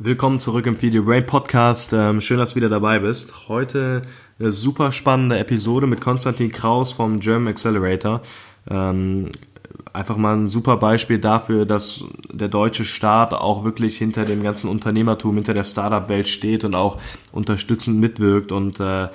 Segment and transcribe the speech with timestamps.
[0.00, 1.92] Willkommen zurück im Video Brain Podcast.
[1.92, 3.48] Ähm, schön, dass du wieder dabei bist.
[3.48, 4.02] Heute
[4.40, 8.20] eine super spannende Episode mit Konstantin Kraus vom German Accelerator.
[8.68, 9.30] Ähm,
[9.92, 14.68] einfach mal ein super Beispiel dafür, dass der deutsche Staat auch wirklich hinter dem ganzen
[14.68, 16.98] Unternehmertum, hinter der Startup-Welt steht und auch
[17.30, 19.06] unterstützend mitwirkt und äh,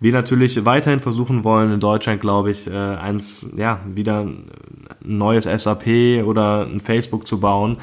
[0.00, 4.50] wir natürlich weiterhin versuchen wollen in Deutschland, glaube ich, äh, eins, ja, wieder ein
[5.04, 7.76] neues SAP oder ein Facebook zu bauen,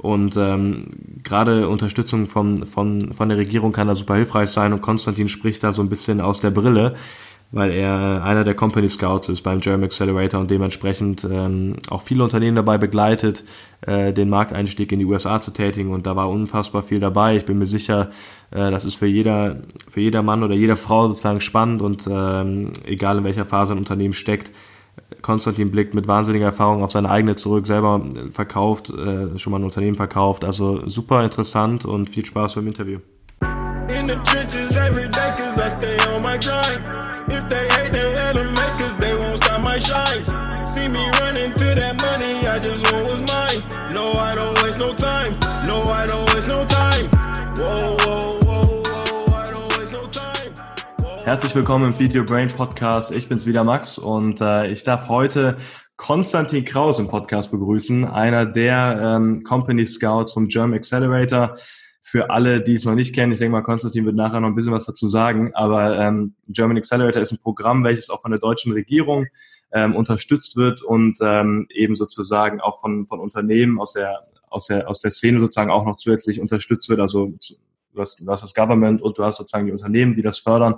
[0.00, 0.86] und ähm,
[1.22, 4.72] gerade Unterstützung von, von, von der Regierung kann da super hilfreich sein.
[4.72, 6.94] Und Konstantin spricht da so ein bisschen aus der Brille,
[7.52, 12.24] weil er einer der Company Scouts ist beim German Accelerator und dementsprechend ähm, auch viele
[12.24, 13.44] Unternehmen dabei begleitet,
[13.82, 15.90] äh, den Markteinstieg in die USA zu tätigen.
[15.90, 17.36] Und da war unfassbar viel dabei.
[17.36, 18.08] Ich bin mir sicher,
[18.52, 19.56] äh, das ist für jeder,
[19.86, 21.82] für jeder Mann oder jede Frau sozusagen spannend.
[21.82, 24.50] Und ähm, egal in welcher Phase ein Unternehmen steckt,
[25.22, 29.64] Konstantin blickt mit wahnsinniger Erfahrung auf seine eigene zurück, selber verkauft, äh, schon mal ein
[29.64, 30.44] Unternehmen verkauft.
[30.44, 33.00] Also super interessant und viel Spaß beim Interview.
[33.88, 34.08] In
[51.24, 53.12] Herzlich willkommen im Your Brain Podcast.
[53.12, 55.58] Ich bin's wieder Max und äh, ich darf heute
[55.96, 61.56] Konstantin Kraus im Podcast begrüßen, einer der ähm, Company Scouts vom German Accelerator.
[62.00, 64.54] Für alle, die es noch nicht kennen, ich denke mal, Konstantin wird nachher noch ein
[64.54, 68.40] bisschen was dazu sagen, aber ähm, German Accelerator ist ein Programm, welches auch von der
[68.40, 69.26] deutschen Regierung
[69.72, 74.88] ähm, unterstützt wird und ähm, eben sozusagen auch von, von Unternehmen aus der, aus, der,
[74.88, 77.00] aus der Szene sozusagen auch noch zusätzlich unterstützt wird.
[77.00, 77.34] Also
[77.92, 80.76] du hast, du hast das Government und du hast sozusagen die Unternehmen, die das fördern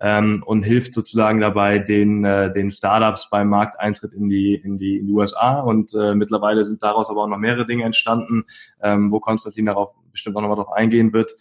[0.00, 4.98] ähm, und hilft sozusagen dabei den, äh, den Startups beim Markteintritt in die, in die,
[4.98, 5.60] in die USA.
[5.60, 8.44] Und äh, mittlerweile sind daraus aber auch noch mehrere Dinge entstanden,
[8.82, 11.34] ähm, wo Konstantin darauf bestimmt auch nochmal drauf eingehen wird.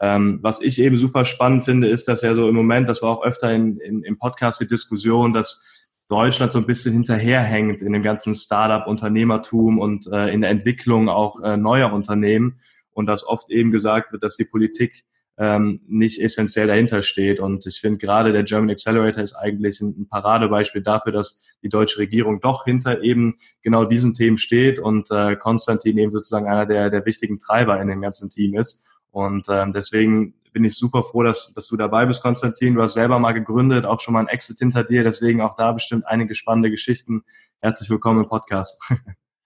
[0.00, 3.10] Ähm, was ich eben super spannend finde, ist, dass ja so im Moment, das war
[3.10, 5.64] auch öfter in, in, im Podcast die Diskussion, dass
[6.08, 11.40] Deutschland so ein bisschen hinterherhängt in dem ganzen Startup-Unternehmertum und äh, in der Entwicklung auch
[11.42, 12.58] äh, neuer Unternehmen
[13.00, 15.04] und dass oft eben gesagt wird, dass die Politik
[15.38, 17.40] ähm, nicht essentiell dahinter steht.
[17.40, 21.98] Und ich finde gerade der German Accelerator ist eigentlich ein, Paradebeispiel dafür, dass die deutsche
[21.98, 26.90] Regierung doch hinter eben genau diesen Themen steht und äh, Konstantin eben sozusagen einer der,
[26.90, 28.86] der wichtigen Treiber in dem ganzen Team ist.
[29.10, 32.74] Und ähm, deswegen bin ich super froh, dass, dass du dabei bist, Konstantin.
[32.74, 35.04] Du hast selber mal gegründet, auch schon mal ein Exit hinter dir.
[35.04, 37.22] Deswegen auch da bestimmt einige spannende Geschichten.
[37.60, 38.78] Herzlich willkommen im Podcast.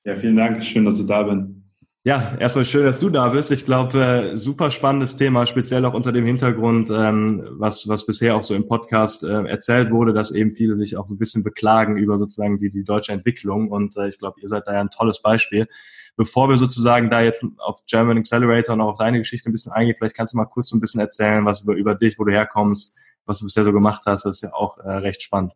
[0.07, 0.63] Ja, vielen Dank.
[0.63, 1.64] Schön, dass du da bist.
[2.07, 3.51] Ja, erstmal schön, dass du da bist.
[3.51, 8.37] Ich glaube, äh, super spannendes Thema, speziell auch unter dem Hintergrund, ähm, was, was bisher
[8.37, 11.43] auch so im Podcast äh, erzählt wurde, dass eben viele sich auch so ein bisschen
[11.43, 13.71] beklagen über sozusagen die, die deutsche Entwicklung.
[13.71, 15.67] Und äh, ich glaube, ihr seid da ja ein tolles Beispiel.
[16.15, 19.73] Bevor wir sozusagen da jetzt auf German Accelerator und auch auf deine Geschichte ein bisschen
[19.73, 22.25] eingehen, vielleicht kannst du mal kurz so ein bisschen erzählen, was über, über dich, wo
[22.25, 24.27] du herkommst, was du bisher so gemacht hast.
[24.27, 25.55] Das ist ja auch äh, recht spannend.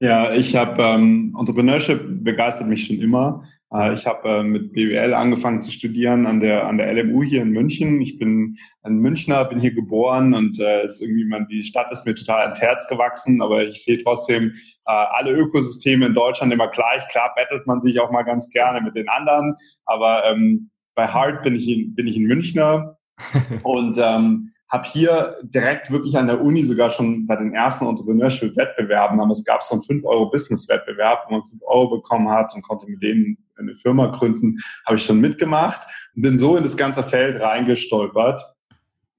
[0.00, 3.44] Ja, ich habe ähm, Entrepreneurship begeistert mich schon immer.
[3.74, 7.42] Äh, ich habe äh, mit BWL angefangen zu studieren an der, an der LMU hier
[7.42, 8.00] in München.
[8.00, 12.06] Ich bin ein Münchner, bin hier geboren und äh, ist irgendwie man, die Stadt ist
[12.06, 14.54] mir total ans Herz gewachsen, aber ich sehe trotzdem
[14.86, 17.06] äh, alle Ökosysteme in Deutschland immer gleich.
[17.08, 21.42] Klar bettelt man sich auch mal ganz gerne mit den anderen, aber ähm, bei Hart
[21.42, 22.96] bin ich, in, bin ich ein Münchner
[23.64, 29.30] und ähm, habe hier direkt wirklich an der Uni sogar schon bei den ersten Entrepreneurship-Wettbewerben,
[29.30, 33.38] es gab so einen 5-Euro-Business-Wettbewerb, wo man 5 Euro bekommen hat und konnte mit denen
[33.56, 35.86] eine Firma gründen, habe ich schon mitgemacht
[36.16, 38.42] und bin so in das ganze Feld reingestolpert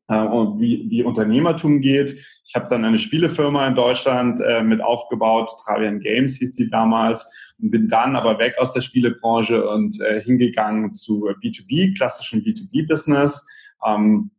[0.09, 2.11] äh, und wie, wie Unternehmertum geht.
[2.43, 7.25] Ich habe dann eine Spielefirma in Deutschland äh, mit aufgebaut, Travian Games hieß die damals,
[7.61, 13.47] und bin dann aber weg aus der Spielebranche und äh, hingegangen zu B2B, klassischen B2B-Business.
[13.87, 14.31] Ähm,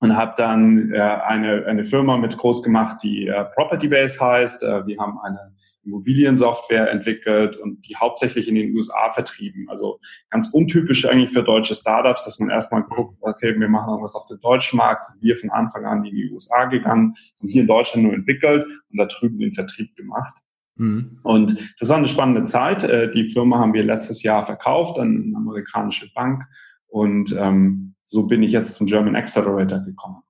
[0.00, 4.62] und habe dann äh, eine, eine Firma mit groß gemacht, die äh, Property Base heißt.
[4.62, 5.54] Äh, wir haben eine
[5.84, 9.66] Immobiliensoftware entwickelt und die hauptsächlich in den USA vertrieben.
[9.68, 9.98] Also
[10.30, 14.26] ganz untypisch eigentlich für deutsche Startups, dass man erstmal guckt, okay, wir machen irgendwas auf
[14.26, 17.68] dem deutschen Markt, sind wir von Anfang an in die USA gegangen und hier in
[17.68, 20.34] Deutschland nur entwickelt und da drüben den Vertrieb gemacht.
[20.76, 21.18] Mhm.
[21.22, 22.84] Und das war eine spannende Zeit.
[22.84, 26.44] Äh, die Firma haben wir letztes Jahr verkauft an eine amerikanische Bank
[26.86, 30.22] und ähm, so bin ich jetzt zum German Accelerator gekommen.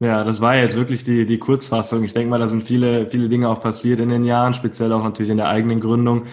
[0.00, 2.02] Ja, das war jetzt wirklich die, die Kurzfassung.
[2.04, 5.04] Ich denke mal, da sind viele, viele Dinge auch passiert in den Jahren, speziell auch
[5.04, 6.24] natürlich in der eigenen Gründung.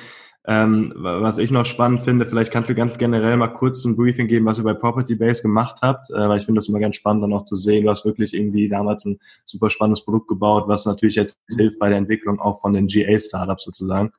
[0.50, 4.30] Ähm, was ich noch spannend finde, vielleicht kannst du ganz generell mal kurz ein Briefing
[4.30, 6.96] geben, was ihr bei Property Base gemacht habt, äh, weil ich finde das immer ganz
[6.96, 7.84] spannend, dann auch zu sehen.
[7.84, 11.90] Du hast wirklich irgendwie damals ein super spannendes Produkt gebaut, was natürlich jetzt hilft bei
[11.90, 14.14] der Entwicklung auch von den GA-Startups sozusagen.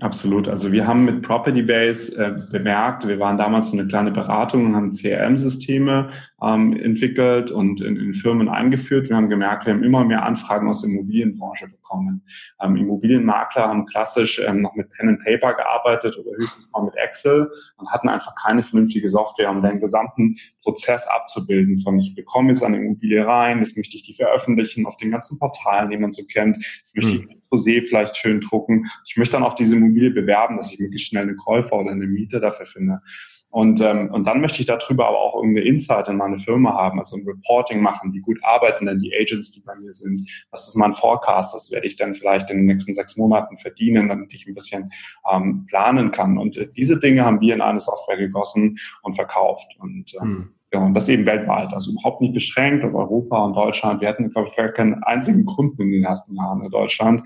[0.00, 0.46] Absolut.
[0.46, 4.76] Also wir haben mit Property Base äh, bemerkt, wir waren damals eine kleine Beratung und
[4.76, 6.10] haben CRM-Systeme
[6.40, 9.08] ähm, entwickelt und in, in, Firmen eingeführt.
[9.08, 12.22] Wir haben gemerkt, wir haben immer mehr Anfragen aus der Immobilienbranche bekommen.
[12.60, 16.94] Ähm, Immobilienmakler haben klassisch ähm, noch mit Pen and Paper gearbeitet oder höchstens mal mit
[16.96, 21.82] Excel und hatten einfach keine vernünftige Software, um den gesamten Prozess abzubilden.
[21.82, 25.38] Von ich bekomme jetzt eine Immobilie rein, jetzt möchte ich die veröffentlichen auf den ganzen
[25.38, 27.30] Portalen, die man so kennt, jetzt möchte ich hm.
[27.30, 28.86] ein Exposé vielleicht schön drucken.
[29.06, 32.06] Ich möchte dann auch diese Immobilie bewerben, dass ich möglichst schnell eine Käufer oder eine
[32.06, 33.00] Miete dafür finde.
[33.50, 36.98] Und, ähm, und dann möchte ich darüber aber auch irgendeine Insight in meine Firma haben,
[36.98, 40.68] also ein Reporting machen, wie gut arbeiten denn die Agents, die bei mir sind, was
[40.68, 44.34] ist mein Forecast, das werde ich dann vielleicht in den nächsten sechs Monaten verdienen, damit
[44.34, 44.90] ich ein bisschen
[45.30, 46.36] ähm, planen kann.
[46.36, 49.74] Und äh, diese Dinge haben wir in eine Software gegossen und verkauft.
[49.78, 50.54] Und ähm, hm.
[50.72, 54.02] Ja, und das eben weltweit, also überhaupt nicht beschränkt auf Europa und Deutschland.
[54.02, 57.22] Wir hatten, glaube ich, gar keinen einzigen Kunden in den ersten Jahren in Deutschland.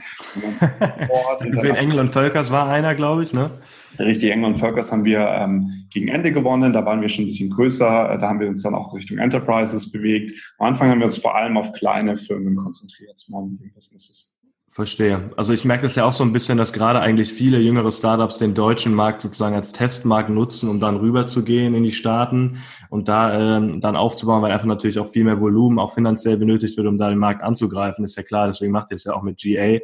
[1.50, 3.50] Gesehen, Engel und Völkers war einer, glaube ich, ne?
[3.98, 6.72] Richtig, Engel und Völkers haben wir ähm, gegen Ende gewonnen.
[6.72, 8.16] Da waren wir schon ein bisschen größer.
[8.20, 10.54] Da haben wir uns dann auch Richtung Enterprises bewegt.
[10.58, 14.31] Am Anfang haben wir uns vor allem auf kleine Firmen konzentriert, Small Medium Businesses.
[14.74, 15.30] Verstehe.
[15.36, 18.38] Also ich merke das ja auch so ein bisschen, dass gerade eigentlich viele jüngere Startups
[18.38, 23.58] den deutschen Markt sozusagen als Testmarkt nutzen, um dann rüberzugehen in die Staaten und da
[23.58, 26.96] ähm, dann aufzubauen, weil einfach natürlich auch viel mehr Volumen auch finanziell benötigt wird, um
[26.96, 28.46] da den Markt anzugreifen, ist ja klar.
[28.46, 29.80] Deswegen macht ihr es ja auch mit GA.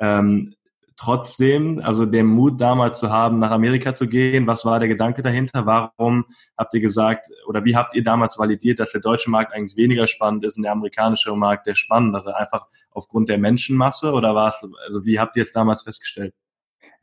[0.00, 0.54] Ähm,
[0.96, 5.22] trotzdem, also den Mut damals zu haben, nach Amerika zu gehen, was war der Gedanke
[5.22, 5.66] dahinter?
[5.66, 6.26] Warum
[6.56, 10.06] habt ihr gesagt oder wie habt ihr damals validiert, dass der deutsche Markt eigentlich weniger
[10.06, 12.36] spannend ist und der amerikanische Markt der spannendere?
[12.36, 16.34] Einfach aufgrund der Menschenmasse oder war es, also wie habt ihr es damals festgestellt?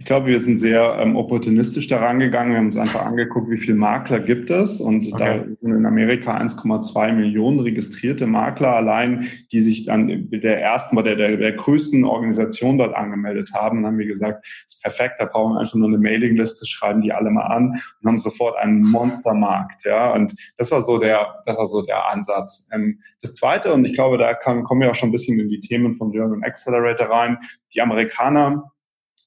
[0.01, 2.49] Ich glaube, wir sind sehr ähm, opportunistisch daran gegangen.
[2.49, 4.81] Wir haben uns einfach angeguckt, wie viele Makler gibt es.
[4.81, 5.43] Und okay.
[5.47, 11.15] da sind in Amerika 1,2 Millionen registrierte Makler allein, die sich dann der ersten, der,
[11.15, 13.77] der, der größten Organisation dort angemeldet haben.
[13.77, 17.13] Und haben wir gesagt, ist perfekt, da brauchen wir einfach nur eine Mailingliste, schreiben die
[17.13, 19.85] alle mal an und haben sofort einen Monstermarkt.
[19.85, 22.67] Ja, und das war so der, das war so der Ansatz.
[22.73, 25.49] Ähm, das zweite, und ich glaube, da kann, kommen wir auch schon ein bisschen in
[25.49, 27.37] die Themen vom German Accelerator rein.
[27.75, 28.71] Die Amerikaner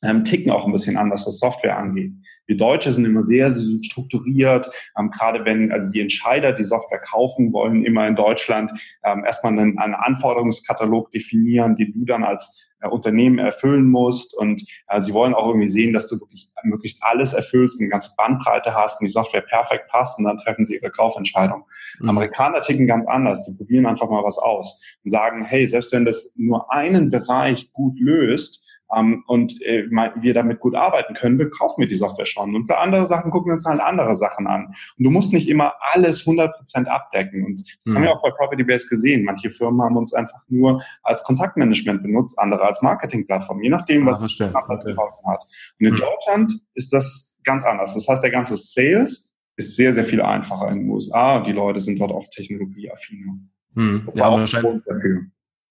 [0.05, 2.13] ähm, ticken auch ein bisschen anders, was Software angeht.
[2.47, 7.01] Wir Deutsche sind immer sehr, sehr strukturiert, ähm, gerade wenn also die Entscheider die Software
[7.01, 8.71] kaufen wollen, immer in Deutschland
[9.03, 14.63] ähm, erstmal einen, einen Anforderungskatalog definieren, den du dann als äh, Unternehmen erfüllen musst und
[14.89, 18.75] äh, sie wollen auch irgendwie sehen, dass du wirklich möglichst alles erfüllst, eine ganze Bandbreite
[18.75, 21.65] hast und die Software perfekt passt und dann treffen sie ihre Kaufentscheidung.
[22.01, 22.09] Mhm.
[22.11, 26.05] Amerikaner ticken ganz anders, die probieren einfach mal was aus und sagen, hey, selbst wenn
[26.05, 28.64] das nur einen Bereich gut löst,
[28.95, 32.55] ähm, und äh, wir damit gut arbeiten können, wir kaufen wir die Software schon.
[32.55, 34.75] Und für andere Sachen gucken wir uns halt andere Sachen an.
[34.99, 37.45] Und du musst nicht immer alles 100% abdecken.
[37.45, 37.97] Und das mhm.
[37.97, 39.25] haben wir auch bei Property Base gesehen.
[39.25, 44.23] Manche Firmen haben uns einfach nur als Kontaktmanagement benutzt, andere als Marketingplattform, je nachdem, was
[44.23, 44.97] ah, was okay.
[45.27, 45.41] hat.
[45.81, 45.99] Und in mhm.
[45.99, 47.95] Deutschland ist das ganz anders.
[47.95, 51.41] Das heißt, der ganze Sales ist sehr, sehr viel einfacher in den USA.
[51.41, 53.39] Die Leute sind dort auch technologieaffiner.
[53.75, 54.03] Hm.
[54.07, 55.27] Das ja, war auch wahrscheinlich, dafür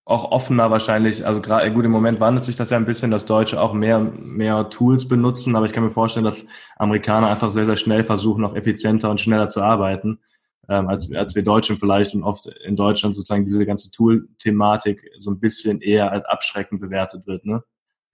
[0.06, 3.26] auch offener wahrscheinlich, also gerade gut im Moment wandelt sich das ja ein bisschen, dass
[3.26, 6.46] Deutsche auch mehr mehr Tools benutzen, aber ich kann mir vorstellen, dass
[6.76, 10.20] Amerikaner einfach sehr sehr schnell versuchen, noch effizienter und schneller zu arbeiten,
[10.68, 15.32] ähm, als als wir Deutschen vielleicht und oft in Deutschland sozusagen diese ganze Tool-Thematik so
[15.32, 17.64] ein bisschen eher als abschreckend bewertet wird, ne?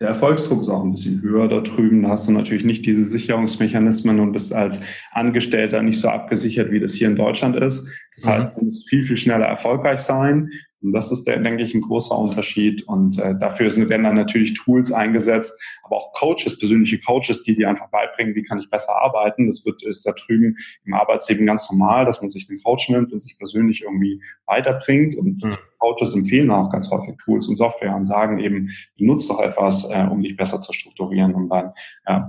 [0.01, 2.03] Der Erfolgsdruck ist auch ein bisschen höher da drüben.
[2.03, 4.79] Da hast du natürlich nicht diese Sicherungsmechanismen und bist als
[5.11, 7.89] Angestellter nicht so abgesichert, wie das hier in Deutschland ist.
[8.19, 8.29] Das mhm.
[8.31, 10.49] heißt, du musst viel, viel schneller erfolgreich sein.
[10.81, 12.87] Und das ist, der, denke ich, ein großer Unterschied.
[12.87, 17.55] Und äh, dafür sind, werden dann natürlich Tools eingesetzt, aber auch Coaches, persönliche Coaches, die
[17.55, 19.47] dir einfach beibringen, wie kann ich besser arbeiten.
[19.47, 23.11] Das wird ist da drüben im Arbeitsleben ganz normal, dass man sich einen Coach nimmt
[23.11, 25.17] und sich persönlich irgendwie weiterbringt.
[25.17, 25.51] Und mhm.
[25.79, 30.07] Coaches empfehlen auch ganz häufig Tools und Software und sagen eben, benutzt doch etwas, äh,
[30.09, 31.71] um dich besser zu strukturieren und deinen
[32.05, 32.19] äh,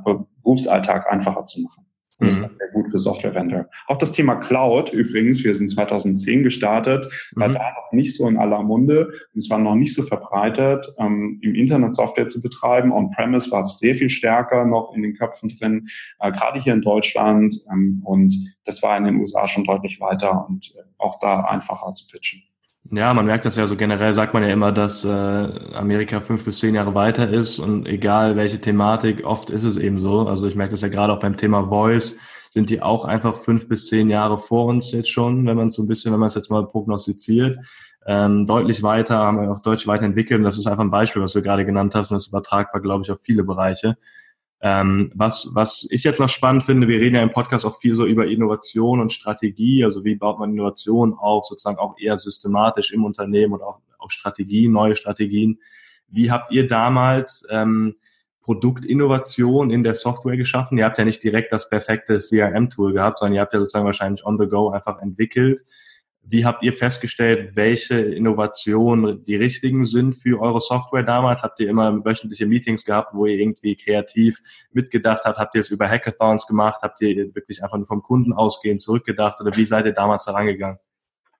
[0.43, 1.87] Berufsalltag einfacher zu machen.
[2.21, 2.57] Und das ist mhm.
[2.59, 3.67] sehr gut für Software-Vendor.
[3.87, 7.55] Auch das Thema Cloud übrigens, wir sind 2010 gestartet, war mhm.
[7.55, 11.39] da noch nicht so in aller Munde und es war noch nicht so verbreitet, ähm,
[11.43, 12.93] im Internet Software zu betreiben.
[12.93, 17.57] On-Premise war sehr viel stärker noch in den Köpfen drin, äh, gerade hier in Deutschland.
[17.73, 21.93] Ähm, und das war in den USA schon deutlich weiter und äh, auch da einfacher
[21.95, 22.43] zu pitchen.
[22.93, 26.45] Ja, man merkt das ja so generell, sagt man ja immer, dass äh, Amerika fünf
[26.45, 30.27] bis zehn Jahre weiter ist und egal welche Thematik, oft ist es eben so.
[30.27, 32.17] Also ich merke das ja gerade auch beim Thema Voice,
[32.51, 35.83] sind die auch einfach fünf bis zehn Jahre vor uns jetzt schon, wenn man so
[35.83, 37.65] ein bisschen, wenn man es jetzt mal prognostiziert.
[38.07, 41.33] Ähm, deutlich weiter, haben wir auch deutlich weiterentwickelt und das ist einfach ein Beispiel, was
[41.33, 43.99] du gerade genannt hast und das ist übertragbar, glaube ich, auf viele Bereiche.
[44.63, 47.95] Ähm, was, was ich jetzt noch spannend finde, wir reden ja im Podcast auch viel
[47.95, 52.93] so über Innovation und Strategie, also wie baut man Innovation auf, sozusagen auch eher systematisch
[52.93, 55.61] im Unternehmen und auch, auch Strategien, neue Strategien.
[56.09, 57.97] Wie habt ihr damals ähm,
[58.43, 60.77] Produktinnovation in der Software geschaffen?
[60.77, 64.27] Ihr habt ja nicht direkt das perfekte CRM-Tool gehabt, sondern ihr habt ja sozusagen wahrscheinlich
[64.27, 65.65] on the go einfach entwickelt.
[66.23, 71.43] Wie habt ihr festgestellt, welche Innovationen die richtigen sind für eure Software damals?
[71.43, 74.39] Habt ihr immer wöchentliche Meetings gehabt, wo ihr irgendwie kreativ
[74.73, 75.39] mitgedacht habt?
[75.39, 76.81] Habt ihr es über Hackathons gemacht?
[76.83, 79.41] Habt ihr wirklich einfach nur vom Kunden ausgehend zurückgedacht?
[79.41, 80.79] Oder wie seid ihr damals da rangegangen?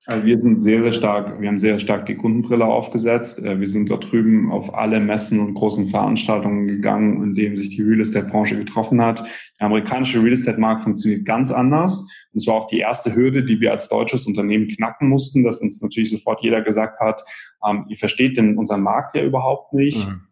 [0.07, 3.39] Also wir sind sehr, sehr stark, wir haben sehr stark die Kundenbrille aufgesetzt.
[3.39, 7.77] Äh, wir sind dort drüben auf alle Messen und großen Veranstaltungen gegangen, in denen sich
[7.77, 9.21] die Real Estate Branche getroffen hat.
[9.61, 12.01] Der amerikanische Real Estate Markt funktioniert ganz anders.
[12.33, 15.61] Und es war auch die erste Hürde, die wir als deutsches Unternehmen knacken mussten, dass
[15.61, 17.23] uns natürlich sofort jeder gesagt hat,
[17.69, 20.09] ähm, ihr versteht denn unseren Markt ja überhaupt nicht.
[20.09, 20.30] Mhm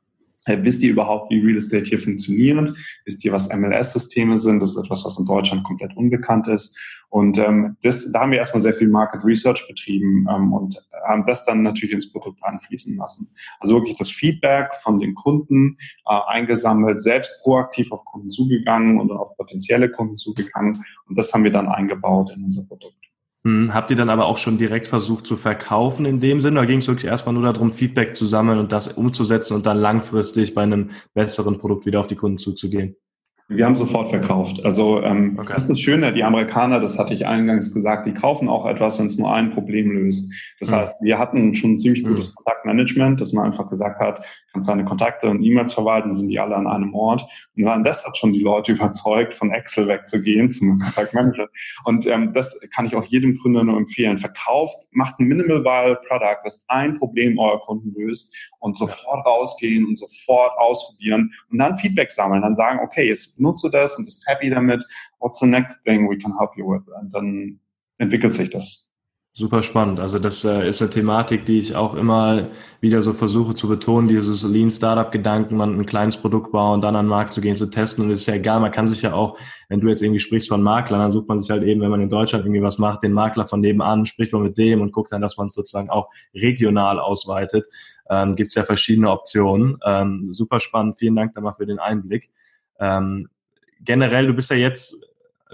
[0.48, 2.74] wisst ihr überhaupt, wie Real Estate hier funktioniert?
[3.04, 4.60] Wisst ihr, was MLS-Systeme sind?
[4.60, 6.76] Das ist etwas, was in Deutschland komplett unbekannt ist.
[7.10, 10.76] Und ähm, das, da haben wir erstmal sehr viel Market Research betrieben ähm, und
[11.06, 13.30] haben das dann natürlich ins Produkt anfließen lassen.
[13.60, 19.10] Also wirklich das Feedback von den Kunden äh, eingesammelt, selbst proaktiv auf Kunden zugegangen und
[19.10, 20.84] auf potenzielle Kunden zugegangen.
[21.06, 23.07] Und das haben wir dann eingebaut in unser Produkt.
[23.44, 26.58] Hm, habt ihr dann aber auch schon direkt versucht zu verkaufen in dem Sinne?
[26.58, 29.78] Oder ging es wirklich erstmal nur darum, Feedback zu sammeln und das umzusetzen und dann
[29.78, 32.96] langfristig bei einem besseren Produkt wieder auf die Kunden zuzugehen?
[33.50, 34.62] Wir haben sofort verkauft.
[34.62, 35.52] Also ähm, okay.
[35.52, 38.98] das ist das Schöne, die Amerikaner, das hatte ich eingangs gesagt, die kaufen auch etwas,
[38.98, 40.30] wenn es nur ein Problem löst.
[40.60, 40.74] Das mhm.
[40.74, 42.34] heißt, wir hatten schon ein ziemlich gutes mhm.
[42.34, 46.56] Kontaktmanagement, dass man einfach gesagt hat, kannst deine Kontakte und E-Mails verwalten, sind die alle
[46.56, 47.26] an einem Ort.
[47.56, 51.50] Und dann das hat schon die Leute überzeugt, von Excel wegzugehen zum Kontaktmanagement.
[51.84, 54.18] Und ähm, das kann ich auch jedem Gründer nur empfehlen.
[54.18, 59.86] Verkauft, macht ein Minimal Viable Product, das ein Problem eurer Kunden löst und sofort rausgehen
[59.86, 64.26] und sofort ausprobieren und dann Feedback sammeln, dann sagen, okay, jetzt nutze das und bist
[64.26, 64.82] happy damit.
[65.18, 66.82] What's the next thing we can help you with?
[67.00, 67.60] Und dann
[67.98, 68.88] entwickelt sich das.
[69.38, 70.00] Super spannend.
[70.00, 72.48] Also das äh, ist eine Thematik, die ich auch immer
[72.80, 76.96] wieder so versuche zu betonen, dieses Lean Startup Gedanken, man ein kleines Produkt bauen, dann
[76.96, 79.02] an den Markt zu gehen, zu testen und es ist ja egal, man kann sich
[79.02, 81.80] ja auch, wenn du jetzt irgendwie sprichst von Maklern, dann sucht man sich halt eben,
[81.82, 84.80] wenn man in Deutschland irgendwie was macht, den Makler von nebenan, spricht man mit dem
[84.80, 87.66] und guckt dann, dass man es sozusagen auch regional ausweitet.
[88.10, 89.78] Ähm, Gibt es ja verschiedene Optionen.
[89.84, 90.98] Ähm, super spannend.
[90.98, 92.30] Vielen Dank nochmal für den Einblick.
[92.78, 93.28] Ähm,
[93.80, 94.96] generell, du bist ja jetzt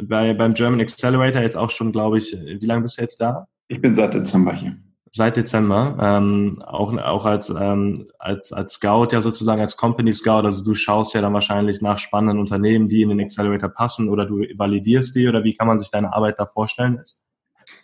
[0.02, 3.46] bei, beim German Accelerator jetzt auch schon, glaube ich, wie lange bist du jetzt da?
[3.68, 4.76] Ich bin seit Dezember hier.
[5.12, 10.44] Seit Dezember, ähm, auch, auch als, ähm, als, als Scout, ja sozusagen als Company Scout,
[10.44, 14.26] also du schaust ja dann wahrscheinlich nach spannenden Unternehmen, die in den Accelerator passen oder
[14.26, 17.00] du validierst die oder wie kann man sich deine Arbeit da vorstellen?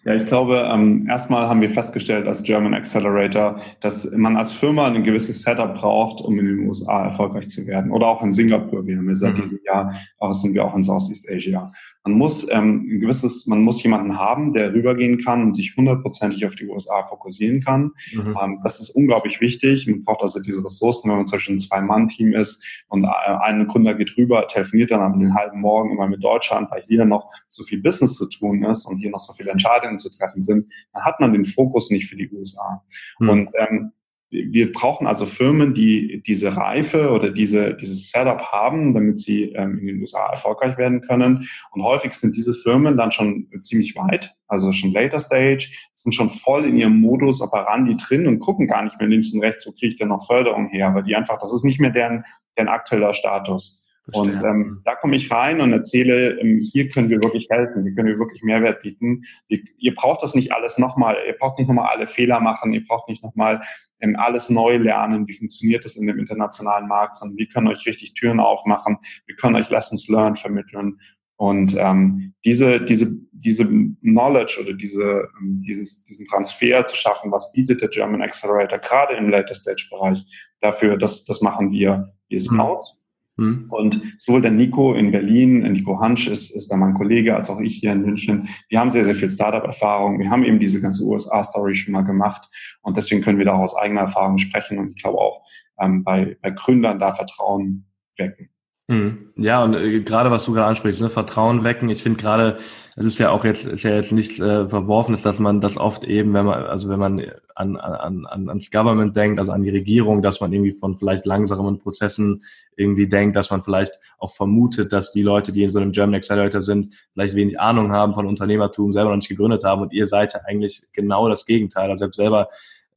[0.04, 4.87] Ja, ich glaube, ähm, erstmal haben wir festgestellt als German Accelerator, dass man als Firma
[4.87, 7.90] ein gewisses Setup braucht, um in den USA erfolgreich zu werden.
[7.90, 8.87] Oder auch in Singapur.
[8.87, 9.42] Wir haben ja seit mhm.
[9.42, 11.71] diesem Jahr, auch sind wir auch in Southeast Asia.
[12.04, 16.47] Man muss ähm, ein gewisses, man muss jemanden haben, der rübergehen kann und sich hundertprozentig
[16.47, 17.92] auf die USA fokussieren kann.
[18.12, 18.37] Mhm.
[18.42, 19.87] Ähm, das ist unglaublich wichtig.
[19.87, 23.09] Man braucht also diese Ressourcen, wenn man zum Beispiel ein Zwei-Mann-Team ist und äh,
[23.42, 27.04] ein Gründer geht rüber, telefoniert dann am den halben Morgen immer mit Deutschland, weil hier
[27.04, 30.40] noch so viel Business zu tun ist und hier noch so viele Entscheidungen zu treffen
[30.40, 32.83] sind, dann hat man den Fokus nicht für die USA.
[33.19, 33.28] Mhm.
[33.28, 33.92] Und ähm,
[34.30, 39.78] wir brauchen also Firmen, die diese Reife oder diese, dieses Setup haben, damit sie ähm,
[39.80, 41.49] in den USA erfolgreich werden können.
[41.72, 46.30] Und häufig sind diese Firmen dann schon ziemlich weit, also schon later stage, sind schon
[46.30, 49.72] voll in ihrem Modus operandi drin und gucken gar nicht mehr links und rechts, wo
[49.72, 52.25] kriege ich denn noch Förderung her, weil die einfach, das ist nicht mehr deren,
[52.56, 53.79] deren aktueller Status.
[54.12, 57.95] Und ähm, da komme ich rein und erzähle, ähm, hier können wir wirklich helfen, hier
[57.95, 59.25] können wir wirklich Mehrwert bieten.
[59.49, 62.85] Ihr, ihr braucht das nicht alles nochmal, ihr braucht nicht nochmal alle Fehler machen, ihr
[62.85, 63.62] braucht nicht nochmal
[64.00, 67.87] ähm, alles neu lernen, wie funktioniert das in dem internationalen Markt, sondern wir können euch
[67.87, 70.99] richtig Türen aufmachen, wir können euch Lessons Learned vermitteln.
[71.37, 77.52] Und ähm, diese, diese, diese Knowledge oder diese, ähm, dieses, diesen Transfer zu schaffen, was
[77.52, 80.25] bietet der German Accelerator gerade im Later Stage Bereich,
[80.61, 82.95] dafür, das, das machen wir, wir Scouts.
[82.95, 83.00] Mhm
[83.40, 83.66] Mhm.
[83.70, 87.59] Und sowohl der Nico in Berlin, Nico Hansch ist, ist da mein Kollege, als auch
[87.61, 88.50] ich hier in München.
[88.68, 90.18] Wir haben sehr, sehr viel Startup-Erfahrung.
[90.18, 92.49] Wir haben eben diese ganze USA-Story schon mal gemacht.
[92.82, 94.78] Und deswegen können wir da aus eigener Erfahrung sprechen.
[94.78, 95.42] Und ich glaube auch
[95.80, 97.87] ähm, bei, bei Gründern da Vertrauen
[98.18, 98.50] wecken.
[98.90, 99.30] Mhm.
[99.37, 101.88] Ja, und äh, gerade was du gerade ansprichst, ne, Vertrauen wecken.
[101.90, 102.56] Ich finde gerade,
[102.97, 106.02] es ist ja auch jetzt, ist ja jetzt nichts äh, Verworfenes, dass man das oft
[106.02, 109.70] eben, wenn man, also wenn man an, an, an, ans Government denkt, also an die
[109.70, 112.42] Regierung, dass man irgendwie von vielleicht langsamen Prozessen
[112.75, 116.16] irgendwie denkt, dass man vielleicht auch vermutet, dass die Leute, die in so einem German
[116.16, 120.09] Accelerator sind, vielleicht wenig Ahnung haben von Unternehmertum, selber noch nicht gegründet haben und ihr
[120.09, 121.90] seid ja eigentlich genau das Gegenteil.
[121.90, 122.49] Also selbst selber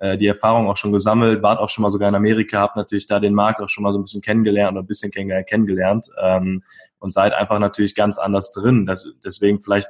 [0.04, 3.08] äh, die Erfahrung auch schon gesammelt, wart auch schon mal sogar in Amerika, habt natürlich
[3.08, 6.62] da den Markt auch schon mal so ein bisschen kennengelernt oder ein bisschen kennengelernt ähm,
[7.00, 8.86] und seid einfach natürlich ganz anders drin.
[8.86, 9.88] Das, deswegen vielleicht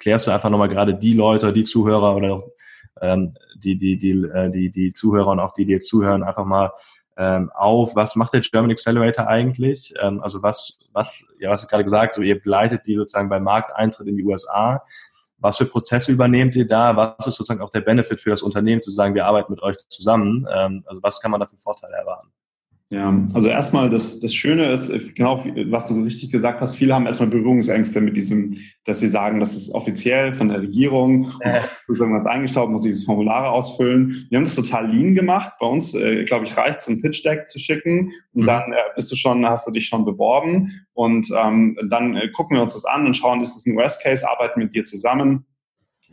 [0.00, 2.48] klärst du einfach nochmal gerade die Leute, die Zuhörer oder auch,
[3.00, 6.44] ähm, die, die, die, äh, die, die Zuhörer und auch die, die jetzt zuhören, einfach
[6.44, 6.72] mal
[7.16, 9.94] ähm, auf, was macht der German Accelerator eigentlich?
[10.02, 14.08] Ähm, also was, was, ja, was gerade gesagt, so ihr begleitet die sozusagen beim Markteintritt
[14.08, 14.82] in die USA
[15.44, 16.96] Was für Prozesse übernehmt ihr da?
[16.96, 19.76] Was ist sozusagen auch der Benefit für das Unternehmen zu sagen, wir arbeiten mit euch
[19.90, 20.48] zusammen?
[20.50, 22.32] Ähm, also was kann man da für Vorteile erwarten?
[22.90, 27.06] Ja, also erstmal das, das Schöne ist, genau was du richtig gesagt hast, viele haben
[27.06, 31.60] erstmal Berührungsängste mit diesem, dass sie sagen, das ist offiziell von der Regierung, äh.
[31.88, 34.26] ist irgendwas eingestaubt, muss ich das Formulare ausfüllen.
[34.28, 35.54] Wir haben das total lean gemacht.
[35.58, 38.46] Bei uns, äh, glaube ich, reicht es, ein Pitch-Deck zu schicken und mhm.
[38.46, 42.56] dann äh, bist du schon, hast du dich schon beworben und ähm, dann äh, gucken
[42.56, 45.46] wir uns das an und schauen, ist das ein Worst-Case, arbeiten mit dir zusammen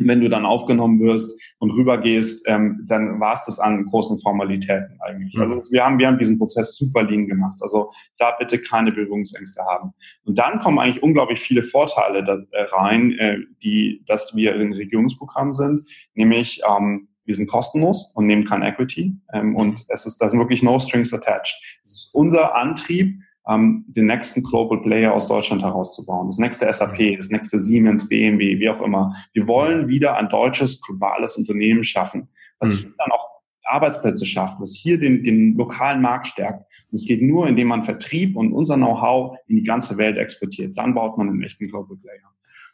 [0.07, 4.97] wenn du dann aufgenommen wirst und rübergehst, ähm, dann war es das an großen Formalitäten
[5.01, 5.33] eigentlich.
[5.33, 5.41] Mhm.
[5.41, 7.57] Also wir haben, wir haben diesen Prozess super lean gemacht.
[7.61, 9.93] Also da bitte keine Berührungsängste haben.
[10.23, 14.73] Und dann kommen eigentlich unglaublich viele Vorteile da, äh, rein, äh, die, dass wir in
[14.73, 15.81] Regierungsprogramm sind,
[16.13, 19.15] nämlich ähm, wir sind kostenlos und nehmen kein Equity.
[19.33, 19.85] Ähm, und mhm.
[19.87, 21.55] es ist, da sind wirklich no strings attached.
[21.83, 26.27] Es ist unser Antrieb, ähm, den nächsten Global Player aus Deutschland herauszubauen.
[26.27, 29.15] Das nächste SAP, das nächste Siemens, BMW, wie auch immer.
[29.33, 32.29] Wir wollen wieder ein deutsches, globales Unternehmen schaffen,
[32.59, 32.77] was mhm.
[32.77, 33.31] hier dann auch
[33.71, 36.65] Arbeitsplätze schafft, was hier den, den lokalen Markt stärkt.
[36.91, 40.77] Und es geht nur, indem man Vertrieb und unser Know-how in die ganze Welt exportiert.
[40.77, 42.29] Dann baut man einen echten Global Player.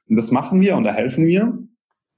[0.10, 1.60] Und das machen wir und da helfen wir.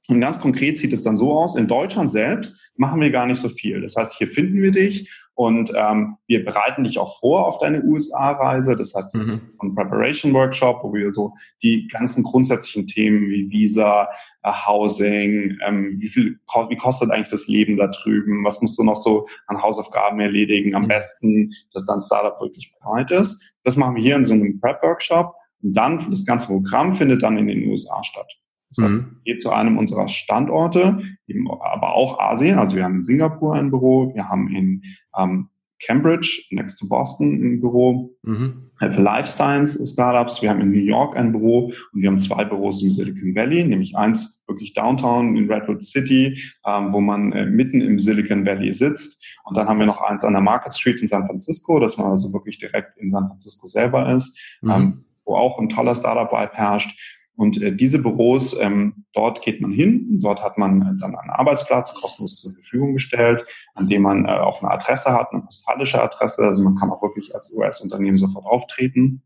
[0.10, 3.40] Und ganz konkret sieht es dann so aus, in Deutschland selbst machen wir gar nicht
[3.40, 3.80] so viel.
[3.80, 7.84] Das heißt, hier finden wir dich und ähm, wir bereiten dich auch vor auf deine
[7.84, 8.76] USA-Reise.
[8.76, 9.34] Das heißt, das mhm.
[9.34, 14.10] ist ein Preparation Workshop, wo wir so die ganzen grundsätzlichen Themen wie Visa,
[14.42, 16.40] äh, Housing, ähm, wie viel,
[16.70, 18.44] wie kostet eigentlich das Leben da drüben?
[18.44, 20.74] Was musst du noch so an Hausaufgaben erledigen?
[20.74, 20.88] Am mhm.
[20.88, 23.40] besten, dass dein Startup wirklich bereit ist.
[23.64, 25.36] Das machen wir hier in so einem Prep Workshop.
[25.62, 28.28] Und dann, das ganze Programm findet dann in den USA statt.
[28.70, 29.18] Das heißt, mhm.
[29.26, 32.60] geht zu einem unserer Standorte, eben aber auch Asien.
[32.60, 34.84] Also wir haben in Singapur ein Büro, wir haben in
[35.18, 35.50] ähm,
[35.82, 38.16] Cambridge, next to Boston, ein Büro.
[38.24, 38.70] Mhm.
[38.78, 40.42] Für Life Science Startups.
[40.42, 43.66] Wir haben in New York ein Büro und wir haben zwei Büros im Silicon Valley,
[43.66, 48.74] nämlich eins wirklich downtown in Redwood City, ähm, wo man äh, mitten im Silicon Valley
[48.74, 49.22] sitzt.
[49.44, 52.08] Und dann haben wir noch eins an der Market Street in San Francisco, dass man
[52.08, 54.72] also wirklich direkt in San Francisco selber ist, mhm.
[54.72, 56.98] ähm, wo auch ein toller Startup-Vibe herrscht.
[57.40, 61.30] Und äh, diese Büros, ähm, dort geht man hin, dort hat man äh, dann einen
[61.30, 66.04] Arbeitsplatz kostenlos zur Verfügung gestellt, an dem man äh, auch eine Adresse hat, eine postalische
[66.04, 69.22] Adresse, also man kann auch wirklich als US-Unternehmen sofort auftreten.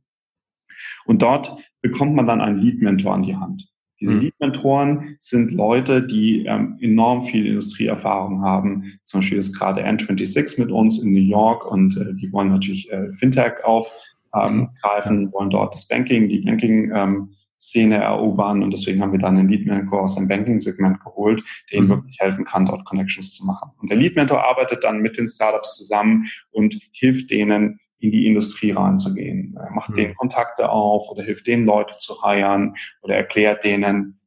[1.06, 3.68] Und dort bekommt man dann einen Lead-Mentor an die Hand.
[4.00, 4.22] Diese mhm.
[4.22, 9.00] Lead-Mentoren sind Leute, die ähm, enorm viel Industrieerfahrung haben.
[9.02, 12.92] Zum Beispiel ist gerade N26 mit uns in New York und äh, die wollen natürlich
[12.92, 14.70] äh, Fintech aufgreifen,
[15.08, 17.30] ähm, wollen dort das Banking, die Banking ähm,
[17.64, 21.78] Szene erobern und deswegen haben wir dann einen Lead Mentor aus dem Banking-Segment geholt, der
[21.78, 21.92] ihnen mhm.
[21.92, 23.72] wirklich helfen kann, dort Connections zu machen.
[23.78, 28.28] Und der Lead Mentor arbeitet dann mit den Startups zusammen und hilft denen, in die
[28.28, 29.56] Industrie reinzugehen.
[29.58, 29.96] Er macht mhm.
[29.96, 34.20] denen Kontakte auf oder hilft denen Leute zu heiren oder erklärt denen,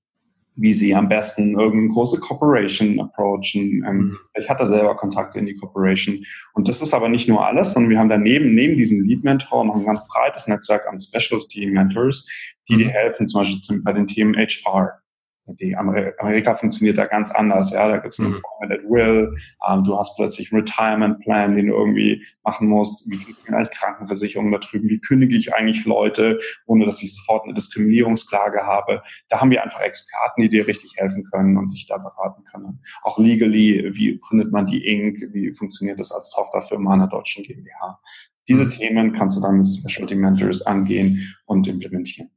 [0.57, 3.85] wie sie am besten irgendeine große Corporation approachen.
[3.87, 4.19] Ähm, mhm.
[4.35, 6.25] Ich hatte selber Kontakte in die Corporation.
[6.55, 9.77] Und das ist aber nicht nur alles, sondern wir haben daneben, neben diesem Lead-Mentor, noch
[9.77, 12.27] ein ganz breites Netzwerk an Specialty-Mentors,
[12.69, 12.91] die dir mhm.
[12.91, 15.01] helfen, zum Beispiel bei den Themen HR.
[15.49, 17.71] Die Amerika funktioniert da ganz anders.
[17.71, 18.43] Ja, da gibt es eine mhm.
[18.61, 19.37] at Will.
[19.69, 23.09] Ähm, du hast plötzlich einen Retirement Plan, den du irgendwie machen musst.
[23.09, 24.89] Wie funktioniert eigentlich Krankenversicherung da drüben?
[24.89, 29.03] Wie kündige ich eigentlich Leute, ohne dass ich sofort eine Diskriminierungsklage habe?
[29.29, 32.81] Da haben wir einfach Experten, die dir richtig helfen können und dich da beraten können.
[33.03, 35.33] Auch legally, wie gründet man die Inc?
[35.33, 38.01] Wie funktioniert das als Tochterfirma einer deutschen GmbH?
[38.49, 38.71] Diese mhm.
[38.71, 42.31] Themen kannst du dann mit Specialty Mentors angehen und implementieren.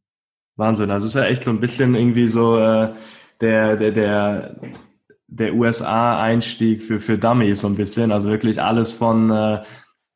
[0.60, 0.92] Wahnsinn.
[0.92, 2.90] Also es ist ja echt so ein bisschen irgendwie so äh,
[3.42, 4.56] der, der, der,
[5.28, 8.12] der USA-Einstieg für, für Dummies so ein bisschen.
[8.12, 9.64] Also wirklich alles von, äh,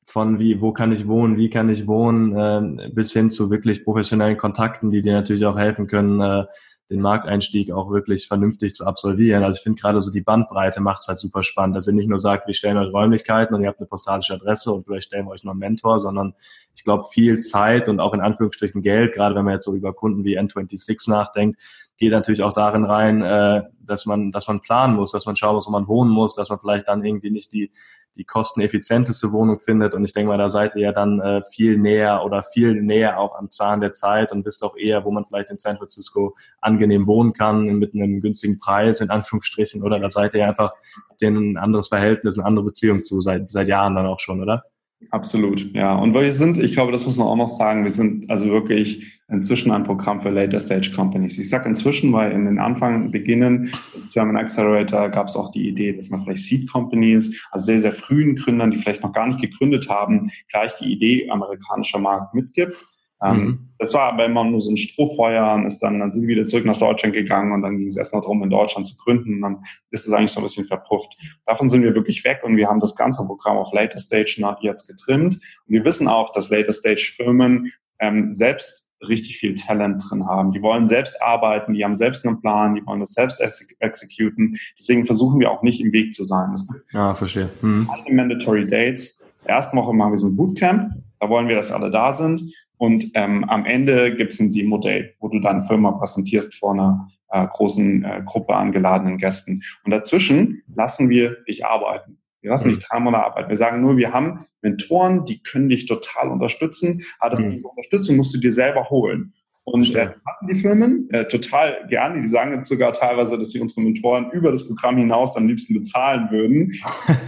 [0.05, 3.83] von wie, wo kann ich wohnen, wie kann ich wohnen, äh, bis hin zu wirklich
[3.83, 6.45] professionellen Kontakten, die dir natürlich auch helfen können, äh,
[6.89, 9.43] den Markteinstieg auch wirklich vernünftig zu absolvieren.
[9.43, 12.09] Also ich finde gerade so die Bandbreite macht es halt super spannend, dass ihr nicht
[12.09, 15.25] nur sagt, wir stellen euch Räumlichkeiten und ihr habt eine postalische Adresse und vielleicht stellen
[15.25, 16.35] wir euch noch einen Mentor, sondern
[16.75, 19.93] ich glaube viel Zeit und auch in Anführungsstrichen Geld, gerade wenn man jetzt so über
[19.93, 21.59] Kunden wie N26 nachdenkt,
[21.97, 25.55] geht natürlich auch darin rein, äh, dass man, dass man planen muss, dass man schauen
[25.55, 27.71] muss, wo man wohnen muss, dass man vielleicht dann irgendwie nicht die
[28.15, 29.93] die kosteneffizienteste Wohnung findet.
[29.93, 33.19] Und ich denke mal, da seid ihr ja dann äh, viel näher oder viel näher
[33.19, 36.35] auch am Zahn der Zeit und wisst auch eher, wo man vielleicht in San Francisco
[36.61, 40.73] angenehm wohnen kann, mit einem günstigen Preis, in Anführungsstrichen, oder da seid ihr einfach
[41.21, 44.63] den ein anderes Verhältnis, eine andere Beziehung zu, seit, seit Jahren dann auch schon, oder?
[45.11, 45.95] Absolut, ja.
[45.95, 49.21] Und wir sind, ich glaube, das muss man auch noch sagen, wir sind also wirklich
[49.29, 51.37] inzwischen ein Programm für Later Stage Companies.
[51.39, 55.67] Ich sage inzwischen, weil in den Anfang, Beginnen des German Accelerator gab es auch die
[55.67, 59.27] Idee, dass man vielleicht Seed Companies, also sehr, sehr frühen Gründern, die vielleicht noch gar
[59.27, 62.77] nicht gegründet haben, gleich die Idee amerikanischer Markt mitgibt.
[63.23, 63.69] Ähm, mhm.
[63.77, 66.45] Das war aber immer nur so ein Strohfeuer und ist dann, dann sind wir wieder
[66.45, 69.41] zurück nach Deutschland gegangen und dann ging es erstmal darum, in Deutschland zu gründen und
[69.41, 71.15] dann ist es eigentlich so ein bisschen verpufft.
[71.45, 74.87] Davon sind wir wirklich weg und wir haben das ganze Programm auf Later Stage jetzt
[74.87, 75.35] getrimmt.
[75.35, 80.51] Und wir wissen auch, dass Later Stage Firmen ähm, selbst richtig viel Talent drin haben.
[80.51, 83.41] Die wollen selbst arbeiten, die haben selbst einen Plan, die wollen das selbst
[83.79, 84.57] exekuten.
[84.79, 86.55] Deswegen versuchen wir auch nicht im Weg zu sein.
[86.91, 87.49] Ja, verstehe.
[87.61, 87.89] Mhm.
[87.91, 89.21] Alle Mandatory Dates.
[89.45, 90.93] Erste Woche machen wir so ein Bootcamp.
[91.19, 92.53] Da wollen wir, dass alle da sind.
[92.83, 97.07] Und ähm, am Ende gibt es ein Demo-Day, wo du deine Firma präsentierst vor einer
[97.29, 99.63] äh, großen äh, Gruppe an geladenen Gästen.
[99.85, 102.17] Und dazwischen lassen wir dich arbeiten.
[102.41, 102.73] Wir lassen mhm.
[102.73, 103.47] dich drei Monate arbeiten.
[103.47, 107.05] Wir sagen nur, wir haben Mentoren, die können dich total unterstützen.
[107.19, 107.51] Aber das, mhm.
[107.51, 109.33] diese Unterstützung musst du dir selber holen.
[109.65, 112.21] Und äh, das machen die Firmen äh, total gerne.
[112.21, 115.73] Die sagen jetzt sogar teilweise, dass sie unsere Mentoren über das Programm hinaus am liebsten
[115.73, 116.73] bezahlen würden,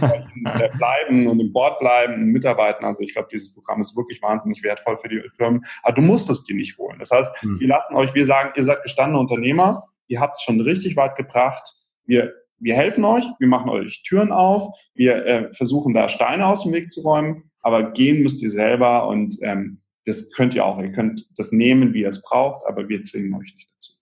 [0.00, 2.84] äh, bleiben und im Board bleiben und mitarbeiten.
[2.84, 5.64] Also ich glaube, dieses Programm ist wirklich wahnsinnig wertvoll für die Firmen.
[5.82, 6.98] Aber du musst es dir nicht holen.
[6.98, 7.58] Das heißt, hm.
[7.58, 11.16] wir lassen euch, wir sagen, ihr seid gestandene Unternehmer, ihr habt es schon richtig weit
[11.16, 11.74] gebracht.
[12.04, 16.62] Wir wir helfen euch, wir machen euch Türen auf, wir äh, versuchen da Steine aus
[16.62, 20.78] dem Weg zu räumen, aber gehen müsst ihr selber und ähm, das könnt ihr auch.
[20.78, 23.92] Ihr könnt das nehmen, wie ihr es braucht, aber wir zwingen euch nicht dazu.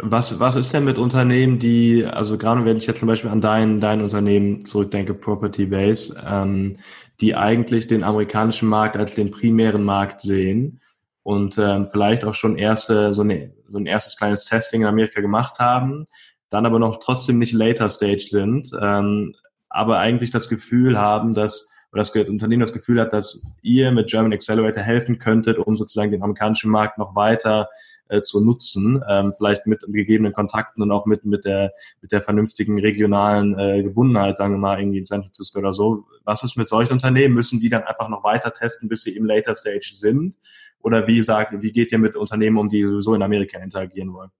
[0.00, 3.40] Was, was ist denn mit Unternehmen, die, also gerade wenn ich jetzt zum Beispiel an
[3.40, 6.78] dein, dein Unternehmen zurückdenke, Property Base, ähm,
[7.20, 10.80] die eigentlich den amerikanischen Markt als den primären Markt sehen
[11.22, 15.20] und ähm, vielleicht auch schon erste, so, eine, so ein erstes kleines Testing in Amerika
[15.20, 16.06] gemacht haben,
[16.50, 19.34] dann aber noch trotzdem nicht later stage sind, ähm,
[19.68, 24.08] aber eigentlich das Gefühl haben, dass oder das Unternehmen das Gefühl hat, dass ihr mit
[24.08, 27.68] German Accelerator helfen könntet, um sozusagen den amerikanischen Markt noch weiter
[28.08, 32.22] äh, zu nutzen, ähm, vielleicht mit gegebenen Kontakten und auch mit mit der mit der
[32.22, 36.04] vernünftigen regionalen äh, Gebundenheit, sagen wir mal irgendwie in San Francisco oder so.
[36.24, 37.34] Was ist mit solchen Unternehmen?
[37.34, 40.36] Müssen die dann einfach noch weiter testen, bis sie im Later Stage sind?
[40.80, 44.30] Oder wie sagt, wie geht ihr mit Unternehmen um, die sowieso in Amerika interagieren wollen?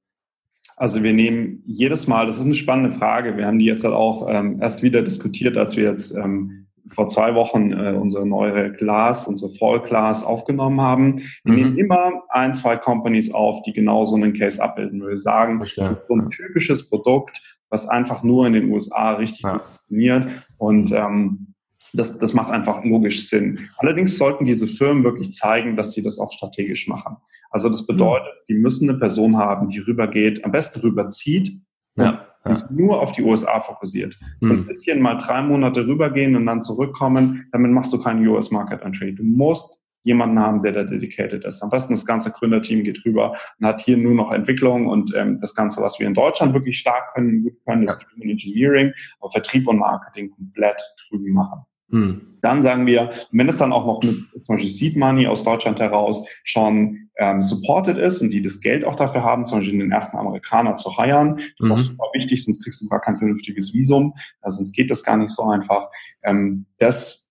[0.76, 3.36] Also wir nehmen jedes Mal, das ist eine spannende Frage.
[3.36, 6.61] Wir haben die jetzt halt auch ähm, erst wieder diskutiert, als wir jetzt ähm,
[6.94, 11.22] vor zwei Wochen äh, unsere neue Class, unsere Fall Class aufgenommen haben.
[11.44, 11.54] Wir mhm.
[11.54, 15.06] nehmen immer ein, zwei Companies auf, die genau so einen Case abbilden.
[15.06, 15.88] Wir sagen, Verstehe.
[15.88, 19.60] das ist so ein typisches Produkt, was einfach nur in den USA richtig ja.
[19.60, 20.28] funktioniert.
[20.58, 21.54] Und ähm,
[21.94, 23.68] das, das macht einfach logisch Sinn.
[23.76, 27.16] Allerdings sollten diese Firmen wirklich zeigen, dass sie das auch strategisch machen.
[27.50, 31.60] Also das bedeutet, die müssen eine Person haben, die rübergeht, am besten rüberzieht
[31.96, 32.68] ja ja.
[32.70, 34.18] nur auf die USA fokussiert.
[34.40, 34.66] So ein hm.
[34.66, 39.14] bisschen mal drei Monate rübergehen und dann zurückkommen, damit machst du keinen US Market Entry.
[39.14, 41.62] Du musst jemanden haben, der da dedicated ist.
[41.62, 45.38] Am besten das ganze Gründerteam geht rüber und hat hier nur noch Entwicklung und ähm,
[45.40, 48.30] das Ganze, was wir in Deutschland wirklich stark können, gut können, ist ja.
[48.30, 51.60] Engineering, aber Vertrieb und Marketing komplett drüben machen.
[51.92, 52.22] Hm.
[52.40, 55.78] Dann sagen wir, wenn es dann auch noch mit zum Beispiel Seed Money aus Deutschland
[55.78, 59.92] heraus schon ähm, supported ist und die das Geld auch dafür haben, zum Beispiel den
[59.92, 61.82] ersten Amerikaner zu heiern, das ist auch mhm.
[61.82, 65.30] super wichtig, sonst kriegst du gar kein vernünftiges Visum, also sonst geht das gar nicht
[65.30, 65.88] so einfach.
[66.24, 67.30] Ähm, das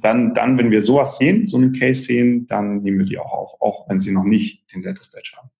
[0.00, 3.32] dann, dann, wenn wir sowas sehen, so einen Case sehen, dann nehmen wir die auch
[3.32, 5.50] auf, auch wenn sie noch nicht den Data Stage haben.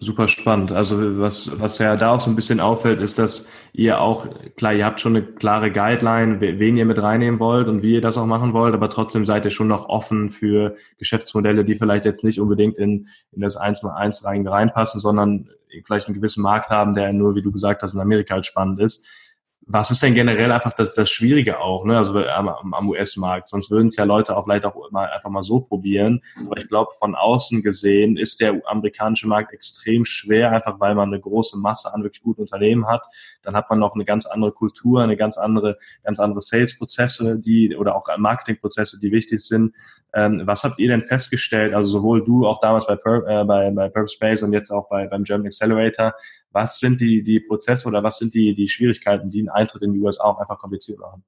[0.00, 0.72] Super spannend.
[0.72, 4.26] Also was, was ja da auch so ein bisschen auffällt, ist, dass ihr auch,
[4.56, 8.00] klar, ihr habt schon eine klare Guideline, wen ihr mit reinnehmen wollt und wie ihr
[8.00, 12.04] das auch machen wollt, aber trotzdem seid ihr schon noch offen für Geschäftsmodelle, die vielleicht
[12.04, 15.48] jetzt nicht unbedingt in, in das 1 mal 1 reinpassen, sondern
[15.84, 18.80] vielleicht einen gewissen Markt haben, der nur, wie du gesagt hast, in Amerika halt spannend
[18.80, 19.06] ist
[19.66, 21.96] was ist denn generell einfach das, das Schwierige auch, ne?
[21.96, 23.48] Also am, am US-Markt.
[23.48, 26.22] Sonst würden es ja Leute auch vielleicht auch mal einfach mal so probieren.
[26.46, 31.08] Aber ich glaube, von außen gesehen ist der amerikanische Markt extrem schwer, einfach weil man
[31.08, 33.06] eine große Masse an wirklich guten Unternehmen hat.
[33.44, 37.76] Dann hat man noch eine ganz andere Kultur, eine ganz andere, ganz andere Sales-Prozesse, die
[37.76, 39.74] oder auch Marketing-Prozesse, die wichtig sind.
[40.12, 41.74] Ähm, was habt ihr denn festgestellt?
[41.74, 44.88] Also sowohl du auch damals bei, Pur äh, bei, bei Purp Space und jetzt auch
[44.88, 46.14] bei, beim German Accelerator
[46.54, 49.92] was sind die, die Prozesse oder was sind die, die Schwierigkeiten, die einen Eintritt in
[49.92, 51.24] die USA auch einfach kompliziert machen?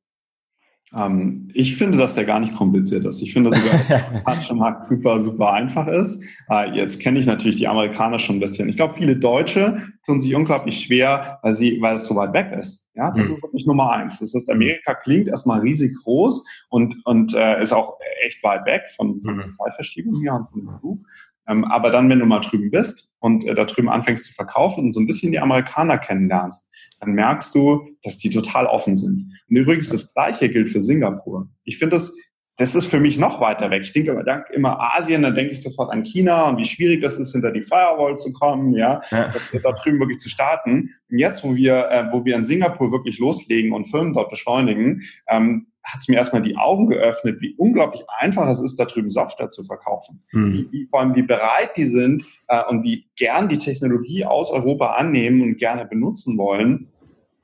[0.94, 3.20] Ähm, ich finde, dass der gar nicht kompliziert ist.
[3.20, 6.22] Ich finde sogar, dass der Markt super, super einfach ist.
[6.49, 8.68] Äh, jetzt kenne ich natürlich die Amerikaner schon ein bisschen.
[8.68, 12.53] Ich glaube, viele Deutsche tun sich unglaublich schwer, weil sie, weil es so weit weg
[12.61, 12.88] ist.
[12.94, 13.35] Ja, das mhm.
[13.35, 14.20] ist wirklich Nummer eins.
[14.20, 18.83] Das heißt, Amerika klingt erstmal riesig groß und, und äh, ist auch echt weit weg
[18.94, 19.53] von, von der mhm.
[19.53, 21.07] Zeitverschiebung hier und vom Flug.
[21.49, 24.85] Ähm, aber dann, wenn du mal drüben bist und äh, da drüben anfängst zu verkaufen
[24.85, 26.68] und so ein bisschen die Amerikaner kennenlernst,
[27.00, 29.32] dann merkst du, dass die total offen sind.
[29.48, 31.48] Und übrigens das Gleiche gilt für Singapur.
[31.64, 32.14] Ich finde das
[32.59, 33.83] das ist für mich noch weiter weg.
[33.85, 37.19] Ich denke immer, immer Asien, dann denke ich sofort an China und wie schwierig das
[37.19, 39.33] ist, hinter die Firewall zu kommen, ja, ja.
[39.62, 40.95] da drüben wirklich zu starten.
[41.11, 45.03] Und jetzt, wo wir, äh, wo wir in Singapur wirklich loslegen und Firmen dort beschleunigen,
[45.29, 49.11] ähm, hat es mir erstmal die Augen geöffnet, wie unglaublich einfach es ist, da drüben
[49.11, 50.23] Software zu verkaufen.
[50.33, 50.53] Mhm.
[50.53, 54.51] Wie, wie, vor allem, wie bereit die sind äh, und wie gern die Technologie aus
[54.51, 56.88] Europa annehmen und gerne benutzen wollen.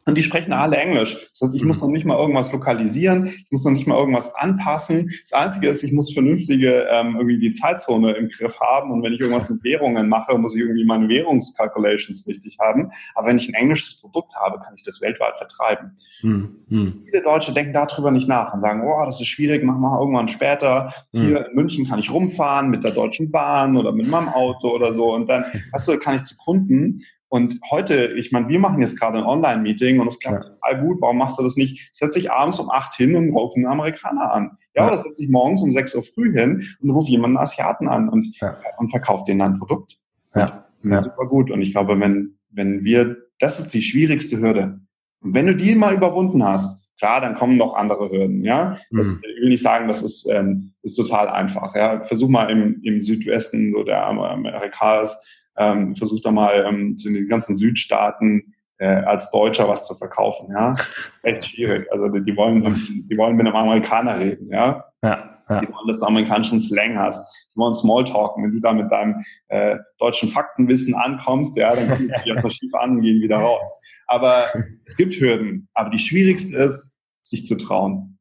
[0.05, 1.17] Und die sprechen alle Englisch.
[1.31, 1.87] Das heißt, ich muss mhm.
[1.87, 5.11] noch nicht mal irgendwas lokalisieren, ich muss noch nicht mal irgendwas anpassen.
[5.31, 8.91] Das Einzige ist, ich muss vernünftige ähm, irgendwie die Zeitzone im Griff haben.
[8.91, 12.91] Und wenn ich irgendwas mit Währungen mache, muss ich irgendwie meine Währungscalculations richtig haben.
[13.15, 15.97] Aber wenn ich ein englisches Produkt habe, kann ich das weltweit vertreiben.
[16.23, 17.05] Mhm.
[17.05, 20.29] Viele Deutsche denken darüber nicht nach und sagen, oh, das ist schwierig, mach mal irgendwann
[20.29, 20.93] später.
[21.13, 21.37] Hier mhm.
[21.37, 25.15] in München kann ich rumfahren mit der Deutschen Bahn oder mit meinem Auto oder so.
[25.15, 27.03] Und dann, weißt du, kann ich zu Kunden
[27.33, 30.51] und heute, ich meine, wir machen jetzt gerade ein Online-Meeting und es klappt ja.
[30.51, 31.01] total gut.
[31.01, 31.89] Warum machst du das nicht?
[31.95, 34.59] Setz dich abends um acht hin und ruf einen Amerikaner an.
[34.75, 34.89] Ja, ja.
[34.89, 38.39] oder setz dich morgens um sechs Uhr früh hin und ruf jemanden Asiaten an und,
[38.39, 38.59] ja.
[38.77, 39.99] und verkauf denen ein Produkt.
[40.35, 40.67] Ja.
[40.83, 41.01] ja.
[41.01, 41.51] Super gut.
[41.51, 44.81] Und ich glaube, wenn, wenn wir, das ist die schwierigste Hürde.
[45.23, 48.77] Und wenn du die mal überwunden hast, klar, dann kommen noch andere Hürden, ja.
[48.91, 49.23] Das, mhm.
[49.23, 52.05] Ich will nicht sagen, das ist, ähm, ist total einfach, ja.
[52.05, 55.19] Versuch mal im, im Südwesten, so der Amerikas,
[55.57, 60.49] ähm, versucht da mal ähm, in den ganzen Südstaaten äh, als Deutscher was zu verkaufen,
[60.53, 60.75] ja.
[61.23, 61.87] Echt schwierig.
[61.93, 62.63] Also die, die wollen,
[63.09, 64.85] die wollen mit einem Amerikaner reden, ja.
[65.03, 65.33] Ja.
[65.49, 65.61] Ja.
[65.61, 67.27] Die wollen, dass du amerikanischen Slang hast.
[67.53, 68.45] Die wollen Smalltalken.
[68.45, 72.75] Wenn du da mit deinem äh, deutschen Faktenwissen ankommst, ja, dann kommen die erstmal schief
[72.75, 73.81] an und gehen wieder raus.
[74.07, 74.47] Aber
[74.85, 75.69] es gibt Hürden.
[75.75, 78.19] Aber die schwierigste ist, sich zu trauen.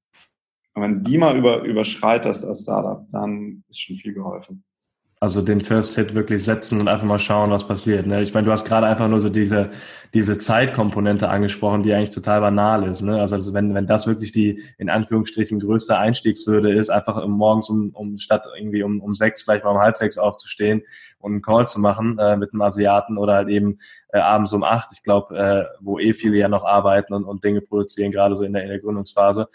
[0.73, 4.63] Und wenn die mal über, überschreitest als Startup, dann ist schon viel geholfen.
[5.23, 8.07] Also den First Hit wirklich setzen und einfach mal schauen, was passiert.
[8.07, 8.23] Ne?
[8.23, 9.69] Ich meine, du hast gerade einfach nur so diese,
[10.15, 13.01] diese Zeitkomponente angesprochen, die eigentlich total banal ist.
[13.01, 13.21] Ne?
[13.21, 17.91] Also, also wenn, wenn das wirklich die in Anführungsstrichen größte Einstiegshürde ist, einfach morgens um,
[17.91, 20.81] um statt irgendwie um, um sechs, vielleicht mal um halb sechs aufzustehen
[21.19, 23.77] und einen Call zu machen äh, mit einem Asiaten oder halt eben
[24.13, 27.43] äh, abends um acht, ich glaube, äh, wo eh viele ja noch arbeiten und, und
[27.43, 29.49] Dinge produzieren, gerade so in der, in der Gründungsphase.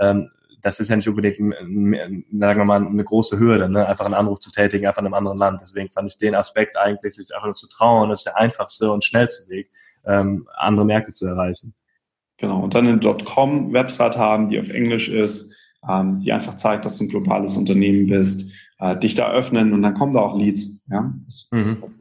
[0.00, 0.32] Ähm,
[0.62, 3.86] das ist ja nicht unbedingt, sagen wir mal, eine große Hürde, ne?
[3.86, 5.60] einfach einen Anruf zu tätigen, einfach in einem anderen Land.
[5.60, 9.04] Deswegen fand ich den Aspekt eigentlich, sich einfach nur zu trauen, ist der einfachste und
[9.04, 9.70] schnellste Weg,
[10.06, 11.74] ähm, andere Märkte zu erreichen.
[12.38, 15.52] Genau, und dann eine .com-Website haben, die auf Englisch ist,
[15.88, 19.82] ähm, die einfach zeigt, dass du ein globales Unternehmen bist, äh, dich da öffnen und
[19.82, 20.80] dann kommen da auch Leads.
[20.88, 21.78] Ja, das, mhm.
[21.80, 21.98] das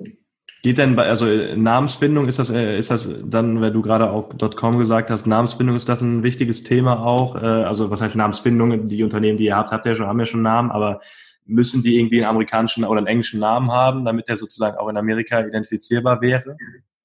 [0.63, 4.29] Geht denn bei, also Namensfindung, ist das, äh, ist das dann, weil du gerade auch
[4.55, 7.35] .com gesagt hast, Namensfindung, ist das ein wichtiges Thema auch?
[7.35, 8.87] Äh, also was heißt Namensfindung?
[8.87, 11.01] Die Unternehmen, die ihr habt, habt ja schon, haben ja schon Namen, aber
[11.45, 14.97] müssen die irgendwie einen amerikanischen oder einen englischen Namen haben, damit der sozusagen auch in
[14.97, 16.55] Amerika identifizierbar wäre?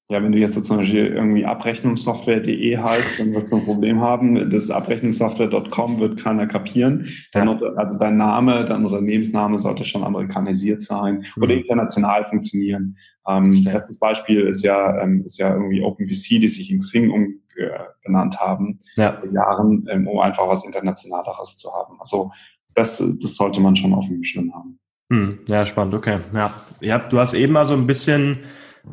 [0.09, 4.49] Ja, wenn du jetzt zum Beispiel irgendwie abrechnungssoftware.de heißt, dann wirst du ein Problem haben.
[4.49, 7.09] Das abrechnungssoftware.com wird keiner kapieren.
[7.33, 11.59] Dann, also dein Name, dein Unternehmensname sollte schon amerikanisiert sein oder mhm.
[11.59, 12.97] international funktionieren.
[13.27, 18.39] Ähm, erstes Beispiel ist ja, ähm, ist ja irgendwie OpenVC, die sich in Xing umgenannt
[18.39, 19.19] haben, ja.
[19.19, 21.99] vor Jahren, ähm, um einfach was Internationaleres zu haben.
[21.99, 22.31] Also
[22.75, 24.79] das, das sollte man schon auf dem Schirm haben.
[25.11, 26.19] Hm, ja, spannend, okay.
[26.33, 26.53] Ja.
[26.79, 28.39] ja, du hast eben mal so ein bisschen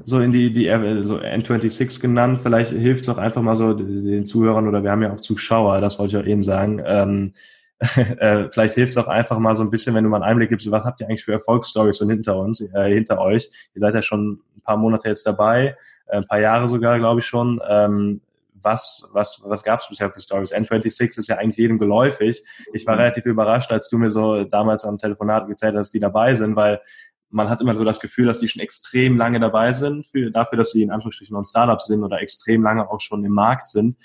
[0.04, 0.64] so in die, die
[1.04, 2.40] so N26 genannt.
[2.42, 5.80] Vielleicht hilft es auch einfach mal so den Zuhörern oder wir haben ja auch Zuschauer,
[5.80, 6.82] das wollte ich auch eben sagen.
[6.84, 7.32] Ähm,
[7.96, 10.50] äh, vielleicht hilft es auch einfach mal so ein bisschen, wenn du mal einen Einblick
[10.50, 13.48] gibst, was habt ihr eigentlich für Erfolgsstories so hinter uns, äh, hinter euch?
[13.74, 17.20] Ihr seid ja schon ein paar Monate jetzt dabei, äh, ein paar Jahre sogar, glaube
[17.20, 17.60] ich schon.
[17.68, 18.20] Ähm,
[18.62, 20.54] was, was, was gab es bisher für Stories?
[20.54, 22.42] N26 ist ja eigentlich jedem geläufig.
[22.72, 26.00] Ich war relativ überrascht, als du mir so damals am Telefonat gezählt hast, dass die
[26.00, 26.80] dabei sind, weil
[27.28, 30.56] man hat immer so das Gefühl, dass die schon extrem lange dabei sind, für, dafür,
[30.56, 33.66] dass sie in Anführungsstrichen noch ein Startup sind oder extrem lange auch schon im Markt
[33.66, 33.96] sind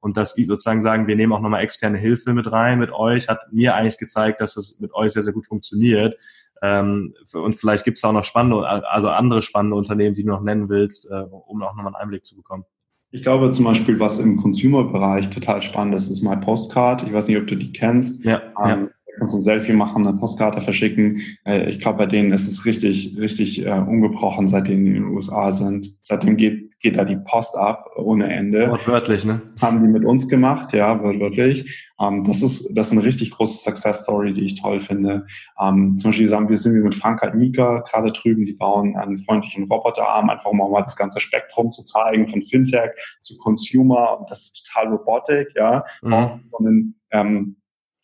[0.00, 3.28] und dass die sozusagen sagen, wir nehmen auch nochmal externe Hilfe mit rein mit euch,
[3.28, 6.16] hat mir eigentlich gezeigt, dass das mit euch sehr, sehr gut funktioniert.
[6.62, 10.42] Ähm, und vielleicht gibt es auch noch spannende, also andere spannende Unternehmen, die du noch
[10.42, 12.64] nennen willst, äh, um auch nochmal einen Einblick zu bekommen.
[13.10, 17.04] Ich glaube zum Beispiel, was im Consumer-Bereich total spannend ist, ist My Postcard.
[17.04, 18.22] Ich weiß nicht, ob du die kennst.
[18.24, 21.20] Ja, ähm, ja kannst ein Selfie machen, eine Postkarte verschicken.
[21.44, 25.14] Äh, ich glaube, bei denen ist es richtig, richtig äh, ungebrochen, seitdem die in den
[25.14, 25.96] USA sind.
[26.02, 28.70] Seitdem geht, geht da die Post ab ohne Ende.
[28.70, 29.42] Wortwörtlich, ne?
[29.60, 31.86] Haben die mit uns gemacht, ja, wortwörtlich.
[32.00, 35.26] Ähm, das ist, das ist eine richtig große Success Story, die ich toll finde.
[35.60, 39.18] Ähm, zum Beispiel sagen wir, sind wir mit Frankreich Mika gerade drüben, die bauen einen
[39.18, 44.20] freundlichen Roboterarm, einfach um auch mal das ganze Spektrum zu zeigen, von Fintech zu Consumer.
[44.20, 45.84] Und das ist total Robotik, ja.
[46.02, 46.40] Mhm.
[46.52, 47.56] Und, ähm,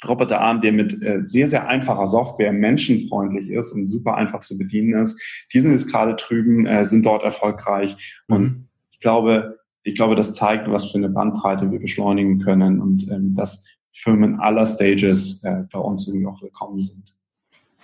[0.09, 5.01] Roboterarm, der mit äh, sehr, sehr einfacher Software menschenfreundlich ist und super einfach zu bedienen
[5.01, 5.21] ist.
[5.53, 7.97] Die sind jetzt gerade drüben, äh, sind dort erfolgreich.
[8.29, 8.35] Mhm.
[8.37, 13.09] Und ich glaube, ich glaube, das zeigt, was für eine Bandbreite wir beschleunigen können und
[13.11, 17.15] ähm, dass Firmen aller Stages äh, bei uns irgendwie auch willkommen sind.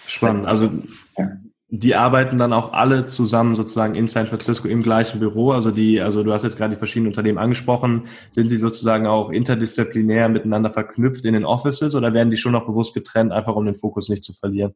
[0.06, 0.46] Spannend.
[0.46, 0.70] Also
[1.16, 1.32] ja.
[1.70, 5.52] Die arbeiten dann auch alle zusammen sozusagen in San Francisco im gleichen Büro.
[5.52, 8.02] Also die, also du hast jetzt gerade die verschiedenen Unternehmen angesprochen.
[8.32, 12.66] Sind die sozusagen auch interdisziplinär miteinander verknüpft in den Offices oder werden die schon noch
[12.66, 14.74] bewusst getrennt, einfach um den Fokus nicht zu verlieren?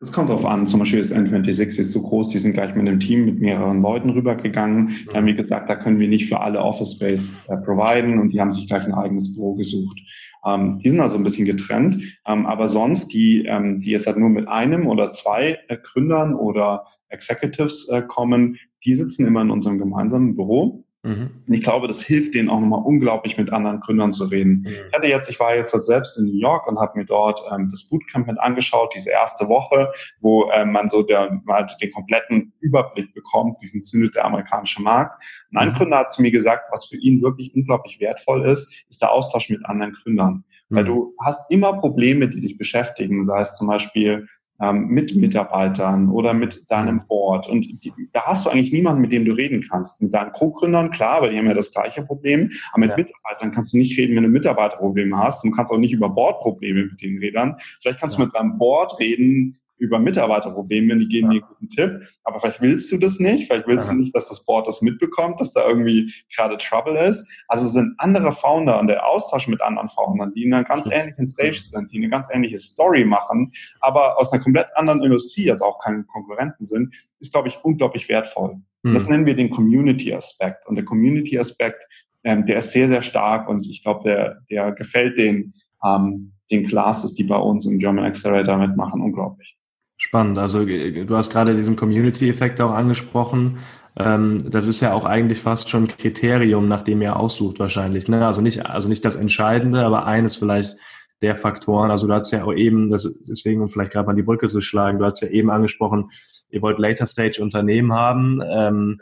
[0.00, 0.68] Das kommt drauf an.
[0.68, 3.82] Zum Beispiel ist N26 ist so groß, die sind gleich mit einem Team mit mehreren
[3.82, 4.96] Leuten rübergegangen.
[5.08, 8.30] Da haben wir gesagt, da können wir nicht für alle Office Space äh, providen und
[8.30, 9.98] die haben sich gleich ein eigenes Büro gesucht.
[10.44, 12.02] Ähm, die sind also ein bisschen getrennt.
[12.26, 16.34] Ähm, aber sonst, die, ähm, die jetzt halt nur mit einem oder zwei äh, Gründern
[16.34, 21.44] oder Executives äh, kommen, die sitzen immer in unserem gemeinsamen Büro Mhm.
[21.46, 24.62] Und ich glaube, das hilft denen auch nochmal unglaublich, mit anderen Gründern zu reden.
[24.62, 24.68] Mhm.
[24.88, 27.68] Ich hatte jetzt, ich war jetzt selbst in New York und habe mir dort ähm,
[27.70, 32.52] das Bootcamp mit angeschaut, diese erste Woche, wo ähm, man so der, mal den kompletten
[32.60, 35.22] Überblick bekommt, wie funktioniert der amerikanische Markt.
[35.50, 35.74] Und ein mhm.
[35.74, 39.50] Gründer hat zu mir gesagt, was für ihn wirklich unglaublich wertvoll ist, ist der Austausch
[39.50, 40.44] mit anderen Gründern.
[40.68, 40.88] Weil mhm.
[40.88, 44.26] du hast immer Probleme, die dich beschäftigen, sei es zum Beispiel
[44.72, 47.48] mit Mitarbeitern oder mit deinem Board.
[47.48, 50.02] Und die, da hast du eigentlich niemanden, mit dem du reden kannst.
[50.02, 52.50] Mit deinen Co-Gründern, klar, weil die haben ja das gleiche Problem.
[52.72, 52.96] Aber mit ja.
[52.96, 55.44] Mitarbeitern kannst du nicht reden, wenn du Mitarbeiterprobleme hast.
[55.44, 57.54] Du kannst auch nicht über Boardprobleme mit denen reden.
[57.80, 58.24] Vielleicht kannst ja.
[58.24, 61.38] du mit deinem Board reden, über Mitarbeiterprobleme, die geben ja.
[61.38, 63.94] dir einen guten Tipp, aber vielleicht willst du das nicht, vielleicht willst ja.
[63.94, 67.28] du nicht, dass das Board das mitbekommt, dass da irgendwie gerade Trouble ist.
[67.46, 70.88] Also es sind andere Founder und der Austausch mit anderen Foundern, die in einer ganz
[70.90, 75.50] ähnlichen Stage sind, die eine ganz ähnliche Story machen, aber aus einer komplett anderen Industrie,
[75.50, 78.60] also auch keine Konkurrenten sind, ist, glaube ich, unglaublich wertvoll.
[78.82, 78.94] Mhm.
[78.94, 80.66] Das nennen wir den Community-Aspekt.
[80.66, 81.82] Und der Community-Aspekt,
[82.24, 86.66] ähm, der ist sehr, sehr stark und ich glaube, der, der gefällt den, ähm, den
[86.66, 89.57] Classes, die bei uns im German Accelerator mitmachen, unglaublich.
[89.98, 90.38] Spannend.
[90.38, 93.58] Also äh, du hast gerade diesen Community-Effekt auch angesprochen.
[93.96, 98.08] Ähm, das ist ja auch eigentlich fast schon ein Kriterium, nach dem ihr aussucht wahrscheinlich.
[98.08, 98.24] Ne?
[98.24, 100.76] Also nicht, also nicht das Entscheidende, aber eines vielleicht
[101.20, 101.90] der Faktoren.
[101.90, 105.00] Also du hast ja auch eben, deswegen um vielleicht gerade mal die Brücke zu schlagen,
[105.00, 106.10] du hast ja eben angesprochen,
[106.50, 108.40] ihr wollt Later Stage Unternehmen haben.
[108.48, 109.00] Ähm,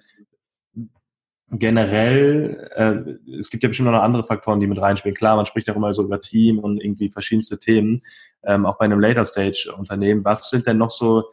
[1.51, 5.15] generell, äh, es gibt ja bestimmt noch andere Faktoren, die mit reinspielen.
[5.15, 8.01] Klar, man spricht auch immer so über Team und irgendwie verschiedenste Themen,
[8.47, 10.25] ähm, auch bei einem Later Stage Unternehmen.
[10.25, 11.25] Was sind denn noch so,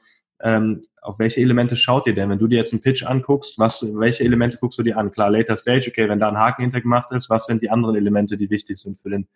[0.42, 2.30] ähm, auf welche Elemente schaut ihr denn?
[2.30, 5.12] Wenn du dir jetzt einen Pitch anguckst, was, welche Elemente guckst du dir an?
[5.12, 8.38] Klar, Later Stage, okay, wenn da ein Haken hintergemacht ist, was sind die anderen Elemente,
[8.38, 9.28] die wichtig sind für den,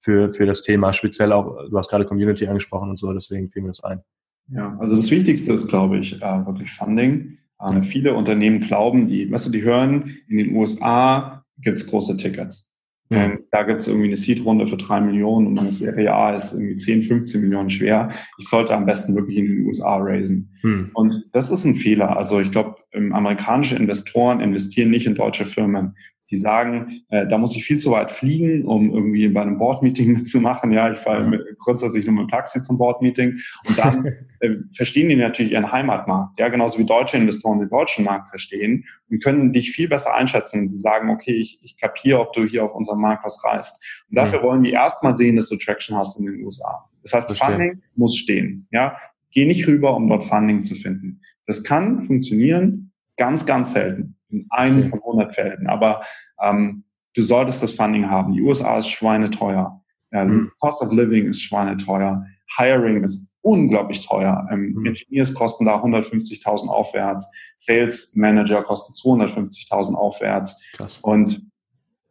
[0.00, 0.92] für, für das Thema?
[0.92, 4.02] Speziell auch, du hast gerade Community angesprochen und so, deswegen fiel mir das ein.
[4.48, 7.38] Ja, also das Wichtigste ist, glaube ich, äh, wirklich Funding.
[7.60, 12.16] Ähm, viele Unternehmen glauben, die, weißt du, die hören, in den USA gibt es große
[12.16, 12.68] Tickets.
[13.08, 13.24] Ja.
[13.24, 16.54] Ähm, da gibt es irgendwie eine Seed-Runde für drei Millionen und meine Serie A ist
[16.54, 18.08] irgendwie 10, 15 Millionen schwer.
[18.38, 20.56] Ich sollte am besten wirklich in den USA raisen.
[20.62, 20.90] Hm.
[20.92, 22.16] Und das ist ein Fehler.
[22.16, 25.94] Also ich glaube, ähm, amerikanische Investoren investieren nicht in deutsche Firmen
[26.30, 30.12] die sagen, äh, da muss ich viel zu weit fliegen, um irgendwie bei einem Board-Meeting
[30.18, 30.72] mitzumachen.
[30.72, 33.38] Ja, ich fahre mit, grundsätzlich nur mit dem Taxi zum Board-Meeting.
[33.68, 34.06] Und dann
[34.40, 36.38] äh, verstehen die natürlich ihren Heimatmarkt.
[36.38, 40.60] Ja, genauso wie deutsche Investoren den deutschen Markt verstehen und können dich viel besser einschätzen,
[40.60, 43.80] wenn sie sagen, okay, ich, ich kapiere, ob du hier auf unserem Markt was reißt.
[44.10, 44.44] Und dafür mhm.
[44.44, 46.88] wollen die erstmal sehen, dass du Traction hast in den USA.
[47.02, 47.52] Das heißt, Verstehen.
[47.52, 48.66] Funding muss stehen.
[48.72, 48.96] Ja,
[49.30, 51.20] geh nicht rüber, um dort Funding zu finden.
[51.46, 55.66] Das kann funktionieren, ganz, ganz selten in einem von 100 Fällen.
[55.66, 56.02] Aber
[56.42, 56.84] ähm,
[57.14, 58.32] du solltest das Funding haben.
[58.32, 59.82] Die USA ist schweineteuer.
[60.12, 60.52] Ähm, mhm.
[60.60, 62.24] Cost of Living ist schweineteuer.
[62.58, 64.46] Hiring ist unglaublich teuer.
[64.50, 64.86] Ähm, mhm.
[64.86, 67.30] Engineers kosten da 150.000 aufwärts.
[67.56, 70.60] Sales Manager kosten 250.000 aufwärts.
[70.72, 70.98] Krass.
[71.02, 71.46] Und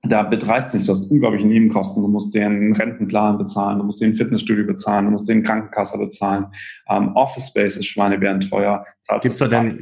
[0.07, 0.87] da betreibt es nicht.
[0.87, 2.01] Du hast unglaubliche Nebenkosten.
[2.01, 6.47] Du musst den Rentenplan bezahlen, du musst den Fitnessstudio bezahlen, du musst den Krankenkasse bezahlen.
[6.87, 8.85] Ähm, Office Space ist schweinebären teuer.
[9.21, 9.79] Gibt's da denn,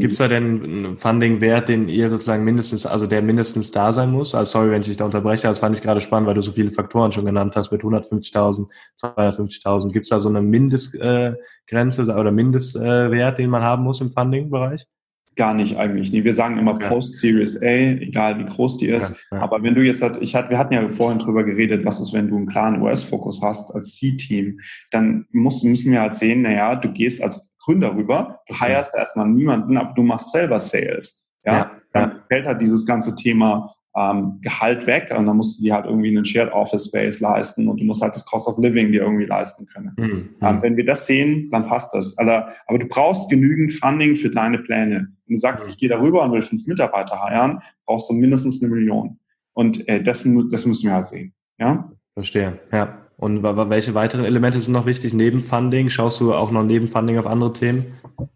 [0.00, 4.10] gibt, es da denn einen Funding-Wert, den ihr sozusagen mindestens, also der mindestens da sein
[4.10, 4.34] muss?
[4.34, 6.52] Also sorry, wenn ich dich da unterbreche, das fand ich gerade spannend, weil du so
[6.52, 8.68] viele Faktoren schon genannt hast mit 150.000,
[9.00, 9.92] 250.000.
[9.92, 14.86] Gibt es da so eine Mindestgrenze äh, oder Mindestwert, den man haben muss im Funding-Bereich?
[15.36, 16.12] Gar nicht eigentlich.
[16.12, 16.88] Nee, wir sagen immer ja.
[16.88, 19.10] Post-Series A, egal wie groß die ist.
[19.30, 19.42] Ja, ja.
[19.42, 22.28] Aber wenn du jetzt, ich hatte, wir hatten ja vorhin drüber geredet, was ist, wenn
[22.28, 24.58] du einen klaren US-Fokus hast als C-Team,
[24.90, 28.40] dann muss, müssen wir halt sehen, naja, du gehst als Gründer rüber.
[28.48, 31.24] Du hirest erstmal niemanden, aber du machst selber Sales.
[31.44, 35.64] Ja, ja dann fällt halt dieses ganze Thema ähm, Gehalt weg und dann musst du
[35.64, 38.58] dir halt irgendwie einen Shared Office Space leisten und du musst halt das Cost of
[38.58, 39.92] Living dir irgendwie leisten können.
[39.96, 40.28] Mhm.
[40.40, 42.16] Ähm, wenn wir das sehen, dann passt das.
[42.16, 42.30] Also,
[42.66, 45.08] aber du brauchst genügend Funding für deine Pläne.
[45.26, 45.70] Wenn du sagst, mhm.
[45.70, 49.18] ich gehe darüber und will fünf Mitarbeiter heiren, brauchst du mindestens eine Million.
[49.54, 51.34] Und äh, das, das müssen wir halt sehen.
[51.58, 51.90] Ja?
[52.14, 52.99] Verstehe, ja.
[53.20, 55.90] Und welche weiteren Elemente sind noch wichtig neben Funding?
[55.90, 57.84] Schaust du auch noch neben Funding auf andere Themen?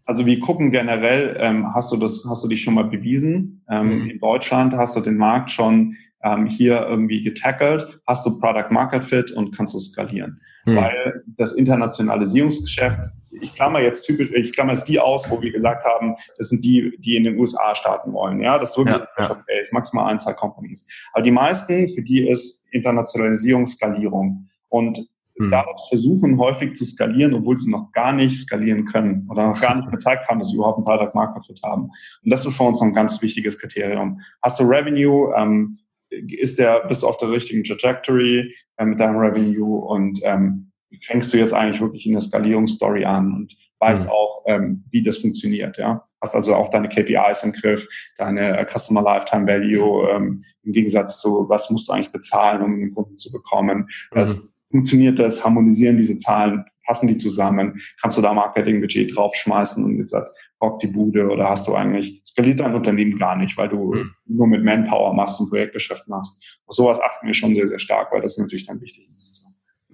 [0.05, 3.63] Also wir gucken generell, ähm, hast du das, hast du dich schon mal bewiesen?
[3.67, 4.09] Ähm, mhm.
[4.11, 9.05] In Deutschland hast du den Markt schon ähm, hier irgendwie getackelt, hast du Product Market
[9.05, 10.39] Fit und kannst du skalieren.
[10.65, 10.75] Hm.
[10.75, 12.97] Weil das Internationalisierungsgeschäft,
[13.41, 16.63] ich klammer jetzt typisch, ich klammer jetzt die aus, wo wir gesagt haben, das sind
[16.63, 18.39] die, die in den USA starten wollen.
[18.39, 19.33] Ja, das ist wirklich ja, ja.
[19.47, 20.87] Base, maximal ein, zwei Companies.
[21.13, 24.47] Aber die meisten, für die ist Internationalisierung Skalierung.
[24.75, 25.47] Und hm.
[25.47, 29.75] Startups versuchen häufig zu skalieren, obwohl sie noch gar nicht skalieren können oder noch gar
[29.75, 31.83] nicht gezeigt haben, dass sie überhaupt ein Product Market Fit haben.
[32.23, 34.21] Und das ist für uns ein ganz wichtiges Kriterium.
[34.41, 35.33] Hast du Revenue?
[35.35, 40.71] Ähm, ist der, bist du auf der richtigen Trajectory äh, mit deinem Revenue und ähm,
[41.01, 44.09] fängst du jetzt eigentlich wirklich in der Skalierungsstory an und weißt mhm.
[44.09, 46.07] auch, ähm, wie das funktioniert, ja.
[46.21, 51.19] Hast also auch deine KPIs im Griff, deine äh, Customer Lifetime Value, ähm, im Gegensatz
[51.19, 53.89] zu, was musst du eigentlich bezahlen, um einen Kunden zu bekommen.
[54.11, 54.15] Mhm.
[54.15, 59.95] Das funktioniert das, harmonisieren diese Zahlen, passen die zusammen, kannst du da Marketingbudget draufschmeißen und
[59.95, 60.13] jetzt
[60.61, 64.11] rockt die Bude oder hast du eigentlich, skaliert dein Unternehmen gar nicht, weil du mhm.
[64.25, 66.43] nur mit Manpower machst und Projektgeschäft machst.
[66.65, 69.09] Auf sowas achten wir schon sehr, sehr stark, weil das ist natürlich dann wichtig.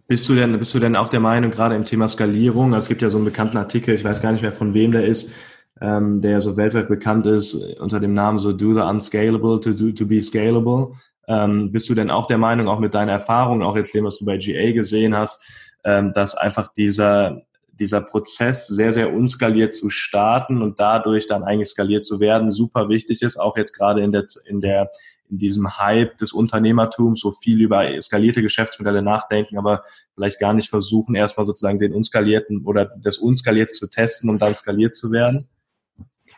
[0.08, 2.90] Bist du denn, bist du denn auch der Meinung, gerade im Thema Skalierung, also es
[2.90, 5.32] gibt ja so einen bekannten Artikel, ich weiß gar nicht mehr von wem der ist,
[5.80, 9.92] ähm, der so weltweit bekannt ist, unter dem Namen so Do the Unscalable to, do,
[9.92, 10.96] to be Scalable.
[11.28, 14.18] Ähm, bist du denn auch der Meinung, auch mit deinen Erfahrungen, auch jetzt dem, was
[14.18, 15.44] du bei GA gesehen hast,
[15.84, 17.44] ähm, dass einfach dieser,
[17.74, 22.90] dieser Prozess sehr, sehr unskaliert zu starten und dadurch dann eigentlich skaliert zu werden, super
[22.90, 24.92] wichtig ist, auch jetzt gerade in der, in der,
[25.30, 30.70] in diesem Hype des Unternehmertums so viel über skalierte Geschäftsmodelle nachdenken, aber vielleicht gar nicht
[30.70, 35.48] versuchen, erstmal sozusagen den unskalierten oder das unskalierte zu testen, um dann skaliert zu werden?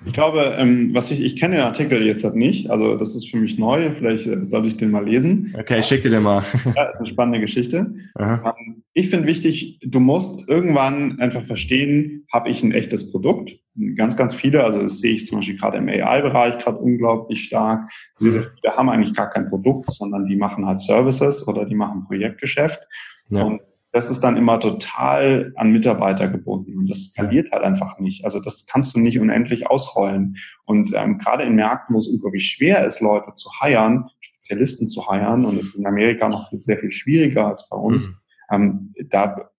[0.05, 3.29] Ich glaube, ähm, was ich, ich kenne den Artikel jetzt halt nicht, also das ist
[3.29, 5.55] für mich neu, vielleicht äh, sollte ich den mal lesen.
[5.57, 6.43] Okay, ich schicke dir den mal.
[6.75, 7.93] ja, das ist eine spannende Geschichte.
[8.19, 13.51] Ähm, ich finde wichtig, du musst irgendwann einfach verstehen, habe ich ein echtes Produkt?
[13.95, 17.89] Ganz, ganz viele, also das sehe ich zum Beispiel gerade im AI-Bereich gerade unglaublich stark.
[18.15, 21.75] Sehr, sehr viele haben eigentlich gar kein Produkt, sondern die machen halt Services oder die
[21.75, 22.81] machen Projektgeschäft.
[23.29, 23.43] Ja.
[23.43, 23.61] Und
[23.93, 28.25] das ist dann immer total an Mitarbeiter gebunden und das skaliert halt einfach nicht.
[28.25, 30.37] Also das kannst du nicht unendlich ausrollen.
[30.65, 35.07] Und ähm, gerade in Märkten, wo es unglaublich schwer ist, Leute zu heiern, Spezialisten zu
[35.07, 38.15] heiern, und es ist in Amerika noch sehr viel schwieriger als bei uns, mhm.
[38.51, 39.51] ähm, da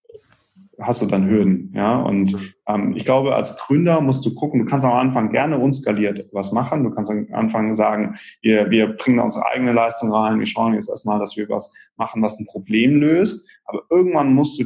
[0.80, 1.72] hast du dann Hürden.
[1.74, 2.00] Ja?
[2.00, 2.52] Und mhm.
[2.66, 6.52] ähm, ich glaube, als Gründer musst du gucken, du kannst am Anfang gerne unskaliert was
[6.52, 6.84] machen.
[6.84, 10.74] Du kannst am Anfang sagen, wir, wir bringen da unsere eigene Leistung rein, wir schauen
[10.74, 13.48] jetzt erstmal, dass wir was machen, was ein Problem löst.
[13.64, 14.64] Aber irgendwann musst du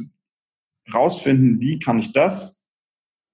[0.92, 2.64] rausfinden, wie kann ich das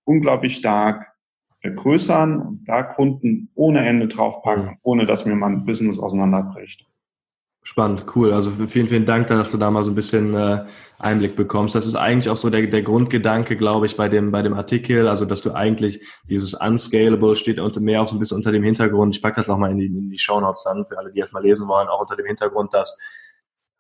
[0.05, 1.15] unglaublich stark
[1.61, 4.79] vergrößern und da Kunden ohne Ende draufpacken, mhm.
[4.83, 6.87] ohne dass mir mein Business auseinanderbricht.
[7.67, 8.35] Spannend, cool.
[8.35, 10.67] Also vielen, vielen Dank, dass du da mal so ein bisschen äh,
[10.99, 11.75] Einblick bekommst.
[11.75, 15.09] Das ist eigentlich auch so der, der Grundgedanke, glaube ich, bei dem, bei dem Artikel.
[15.09, 18.63] Also, dass du eigentlich dieses Unscalable steht und mehr auch so ein bisschen unter dem
[18.63, 19.17] Hintergrund.
[19.17, 21.19] Ich packe das auch mal in die, in die Show Notes dann, für alle, die
[21.19, 22.99] erstmal lesen wollen, auch unter dem Hintergrund, dass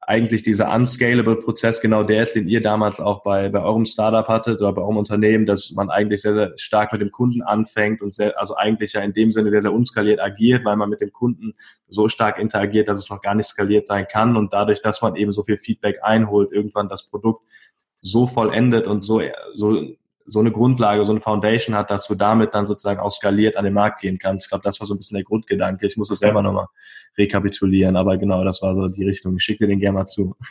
[0.07, 4.27] eigentlich dieser unscalable Prozess genau der ist, den ihr damals auch bei, bei eurem Startup
[4.29, 8.03] hattet oder bei eurem Unternehmen, dass man eigentlich sehr, sehr stark mit dem Kunden anfängt
[8.03, 11.01] und sehr, also eigentlich ja in dem Sinne sehr, sehr unskaliert agiert, weil man mit
[11.01, 11.55] dem Kunden
[11.89, 14.37] so stark interagiert, dass es noch gar nicht skaliert sein kann.
[14.37, 17.43] Und dadurch, dass man eben so viel Feedback einholt, irgendwann das Produkt
[17.95, 19.23] so vollendet und so,
[19.55, 19.83] so
[20.27, 23.65] so eine Grundlage, so eine Foundation hat, dass du damit dann sozusagen auch skaliert an
[23.65, 24.47] den Markt gehen kannst.
[24.47, 25.87] Ich glaube, das war so ein bisschen der Grundgedanke.
[25.87, 26.67] Ich muss das selber nochmal
[27.19, 29.37] rekapitulieren, aber genau, das war so die Richtung.
[29.37, 30.35] Ich schicke dir den gerne mal zu.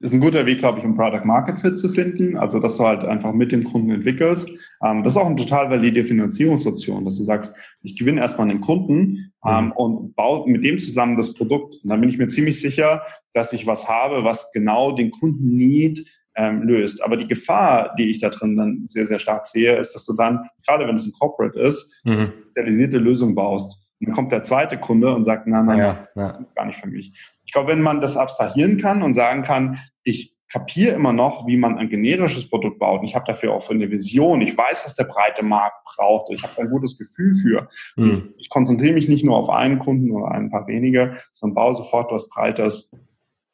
[0.00, 2.36] ist ein guter Weg, glaube ich, um Product Market Fit zu finden.
[2.36, 4.50] Also, dass du halt einfach mit dem Kunden entwickelst.
[4.82, 8.60] Ähm, das ist auch eine total valide Finanzierungsoption, dass du sagst, ich gewinne erstmal den
[8.60, 9.72] Kunden ähm, mhm.
[9.72, 11.76] und baue mit dem zusammen das Produkt.
[11.82, 15.56] Und dann bin ich mir ziemlich sicher, dass ich was habe, was genau den Kunden
[15.56, 16.04] Need
[16.36, 17.02] ähm, löst.
[17.02, 20.14] Aber die Gefahr, die ich da drin dann sehr, sehr stark sehe, ist, dass du
[20.14, 22.32] dann, gerade wenn es ein Corporate ist, mhm.
[22.50, 23.82] spezialisierte Lösung baust.
[24.00, 26.44] Und dann kommt der zweite Kunde und sagt, nein, nein, ja, ja.
[26.54, 27.12] gar nicht für mich.
[27.44, 31.56] Ich glaube, wenn man das abstrahieren kann und sagen kann, ich kapiere immer noch, wie
[31.56, 33.02] man ein generisches Produkt baut.
[33.04, 34.40] Ich habe dafür auch eine Vision.
[34.42, 36.32] Ich weiß, was der breite Markt braucht.
[36.32, 37.68] Ich habe ein gutes Gefühl für.
[37.96, 38.34] Mhm.
[38.36, 42.12] Ich konzentriere mich nicht nur auf einen Kunden oder ein paar wenige, sondern baue sofort
[42.12, 42.92] was Breites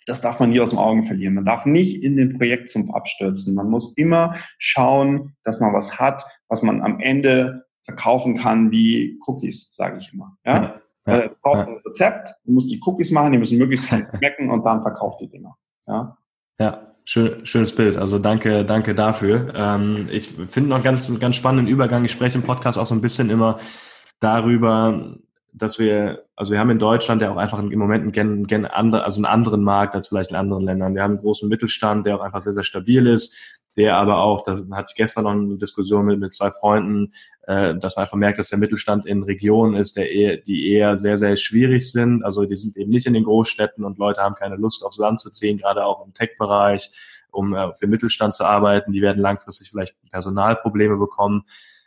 [0.07, 1.35] das darf man nie aus dem Augen verlieren.
[1.35, 3.55] Man darf nicht in den Projektsumpf abstürzen.
[3.55, 9.19] Man muss immer schauen, dass man was hat, was man am Ende verkaufen kann wie
[9.27, 10.37] Cookies, sage ich immer.
[10.45, 10.81] Ja?
[11.07, 11.73] ja, ja du brauchst ja.
[11.73, 15.21] ein Rezept, du musst die Cookies machen, die müssen möglichst viel schmecken und dann verkauft
[15.21, 15.57] die Dinger.
[15.87, 16.17] Ja,
[16.59, 16.89] ja.
[17.05, 17.97] Schön, schönes Bild.
[17.97, 19.53] Also danke, danke dafür.
[19.57, 22.05] Ähm, ich finde noch ganz, ganz spannenden Übergang.
[22.05, 23.59] Ich spreche im Podcast auch so ein bisschen immer
[24.21, 25.17] darüber,
[25.53, 28.65] dass wir, also wir haben in Deutschland ja auch einfach im Moment einen, gen, gen
[28.65, 30.95] andere, also einen anderen Markt als vielleicht in anderen Ländern.
[30.95, 33.37] Wir haben einen großen Mittelstand, der auch einfach sehr, sehr stabil ist,
[33.77, 37.13] der aber auch, da hatte ich gestern noch eine Diskussion mit, mit zwei Freunden,
[37.47, 40.97] äh, dass man einfach merkt, dass der Mittelstand in Regionen ist, der eher, die eher
[40.97, 42.25] sehr, sehr schwierig sind.
[42.25, 45.21] Also die sind eben nicht in den Großstädten und Leute haben keine Lust aufs Land
[45.21, 46.91] zu ziehen, gerade auch im Tech-Bereich,
[47.31, 48.93] um äh, für Mittelstand zu arbeiten.
[48.93, 51.45] Die werden langfristig vielleicht Personalprobleme bekommen.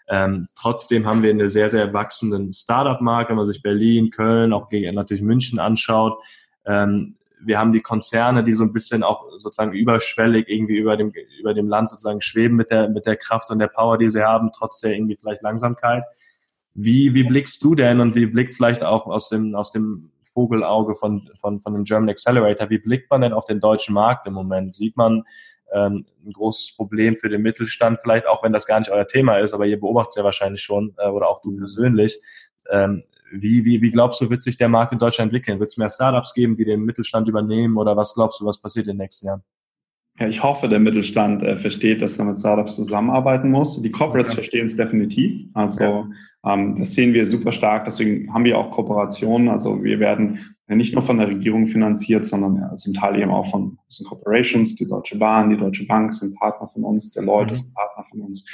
[0.08, 4.70] Ähm, trotzdem haben wir eine sehr, sehr wachsenden Startup-Markt, wenn man sich Berlin, Köln, auch
[4.72, 6.20] natürlich München anschaut.
[6.66, 11.12] Ähm, wir haben die Konzerne, die so ein bisschen auch sozusagen überschwellig irgendwie über dem,
[11.40, 14.24] über dem Land sozusagen schweben mit der, mit der Kraft und der Power, die sie
[14.24, 16.04] haben, trotz der irgendwie vielleicht Langsamkeit.
[16.74, 20.96] Wie, wie blickst du denn und wie blickt vielleicht auch aus dem, aus dem Vogelauge
[20.96, 24.34] von, von, von dem German Accelerator, wie blickt man denn auf den deutschen Markt im
[24.34, 24.74] Moment?
[24.74, 25.24] Sieht man
[25.74, 29.38] ähm, ein großes Problem für den Mittelstand, vielleicht auch wenn das gar nicht euer Thema
[29.40, 32.20] ist, aber ihr beobachtet es ja wahrscheinlich schon äh, oder auch du persönlich.
[32.72, 35.60] Ähm, wie, wie, wie glaubst du, wird sich der Markt in Deutschland entwickeln?
[35.60, 38.88] Wird es mehr Startups geben, die den Mittelstand übernehmen oder was glaubst du, was passiert
[38.88, 39.44] in den nächsten Jahren?
[40.20, 43.82] Ja, ich hoffe, der Mittelstand äh, versteht, dass er mit Startups zusammenarbeiten muss.
[43.82, 44.42] Die Corporates okay.
[44.42, 45.50] verstehen es definitiv.
[45.54, 46.10] Also ja.
[46.46, 47.86] Ähm, das sehen wir super stark.
[47.86, 49.50] Deswegen haben wir auch Kooperationen.
[49.50, 53.78] Also wir werden nicht nur von der Regierung finanziert, sondern zum Teil eben auch von
[53.78, 54.76] großen Corporations.
[54.76, 57.54] Die Deutsche Bahn, die Deutsche Bank sind Partner von uns, der Leute mhm.
[57.54, 58.46] ist Partner von uns.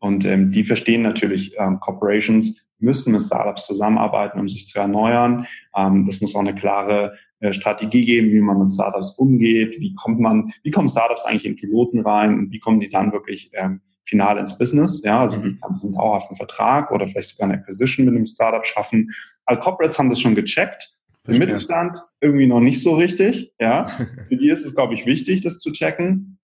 [0.00, 5.46] Und ähm, die verstehen natürlich ähm, Corporations müssen mit Startups zusammenarbeiten, um sich zu erneuern.
[5.76, 9.94] Ähm, das muss auch eine klare äh, Strategie geben, wie man mit Startups umgeht, wie
[9.94, 13.50] kommt man, wie kommen Startups eigentlich in Piloten rein und wie kommen die dann wirklich
[13.54, 17.48] ähm, final ins Business, ja, also wie kann man einen dauerhaften Vertrag oder vielleicht sogar
[17.48, 19.10] eine Acquisition mit einem Startup schaffen.
[19.44, 20.96] Alle Corporates haben das schon gecheckt.
[21.26, 23.86] Der Mittelstand irgendwie noch nicht so richtig, ja.
[24.28, 26.38] Für die ist es, glaube ich, wichtig, das zu checken.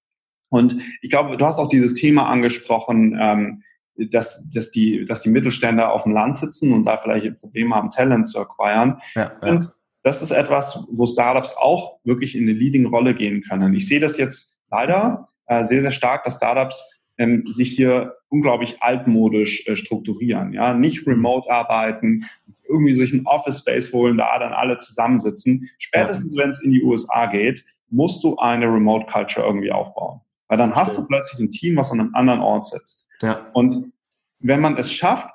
[0.51, 3.62] Und ich glaube, du hast auch dieses Thema angesprochen, ähm,
[3.97, 7.91] dass, dass, die, dass die Mittelständler auf dem Land sitzen und da vielleicht Probleme haben,
[7.91, 9.01] Talent zu acquiren.
[9.15, 9.49] Ja, ja.
[9.49, 13.73] Und das ist etwas, wo Startups auch wirklich in eine Leading-Rolle gehen können.
[13.75, 18.83] Ich sehe das jetzt leider äh, sehr, sehr stark, dass Startups ähm, sich hier unglaublich
[18.83, 20.53] altmodisch äh, strukturieren.
[20.53, 22.25] Ja, nicht remote arbeiten,
[22.69, 25.69] irgendwie sich ein Office Space holen, da dann alle zusammensitzen.
[25.79, 30.21] Spätestens, wenn es in die USA geht, musst du eine Remote Culture irgendwie aufbauen.
[30.49, 33.09] Weil dann hast du plötzlich ein Team, was an einem anderen Ort sitzt.
[33.21, 33.51] Ja.
[33.53, 33.93] Und
[34.41, 35.31] wenn man es schafft,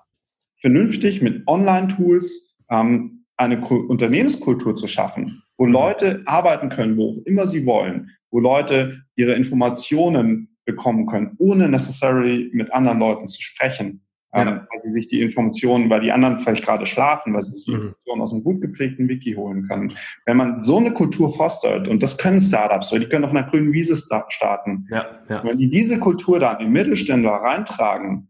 [0.58, 5.72] vernünftig mit Online-Tools ähm, eine Unternehmenskultur zu schaffen, wo mhm.
[5.72, 12.50] Leute arbeiten können, wo immer sie wollen, wo Leute ihre Informationen bekommen können, ohne necessarily
[12.54, 14.02] mit anderen Leuten zu sprechen,
[14.34, 14.42] ja.
[14.42, 17.66] ähm, weil sie sich die Informationen, weil die anderen vielleicht gerade schlafen, weil sie sich
[17.66, 17.78] die mhm.
[17.78, 19.94] Informationen aus einem gut gepflegten Wiki holen können.
[20.26, 23.50] Wenn man so eine Kultur fostert, und das können Startups, weil die können auf einer
[23.50, 25.44] grünen Wiese starten, ja, ja.
[25.44, 28.30] wenn die diese Kultur dann in Mittelständler reintragen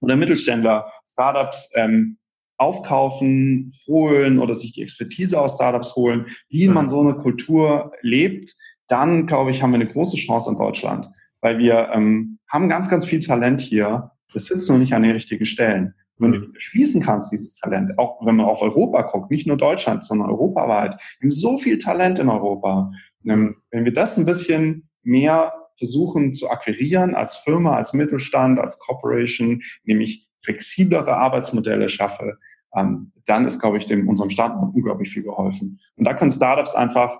[0.00, 2.18] oder Mittelständler Startups ähm,
[2.58, 6.74] aufkaufen, holen oder sich die Expertise aus Startups holen, wie mhm.
[6.74, 8.54] man so eine Kultur lebt,
[8.88, 11.08] dann glaube ich, haben wir eine große Chance in Deutschland,
[11.42, 15.12] weil wir ähm, haben ganz, ganz viel Talent hier, das sitzt nur nicht an den
[15.12, 15.94] richtigen Stellen.
[16.18, 20.04] wenn du schließen kannst, dieses Talent, auch wenn man auf Europa guckt, nicht nur Deutschland,
[20.04, 22.92] sondern europaweit, wir haben so viel Talent in Europa.
[23.26, 28.78] Ähm, wenn wir das ein bisschen mehr versuchen zu akquirieren als Firma, als Mittelstand, als
[28.78, 32.38] Corporation, nämlich flexiblere Arbeitsmodelle schaffe,
[32.74, 35.80] ähm, dann ist, glaube ich, dem, unserem Standort unglaublich viel geholfen.
[35.96, 37.18] Und da können Startups einfach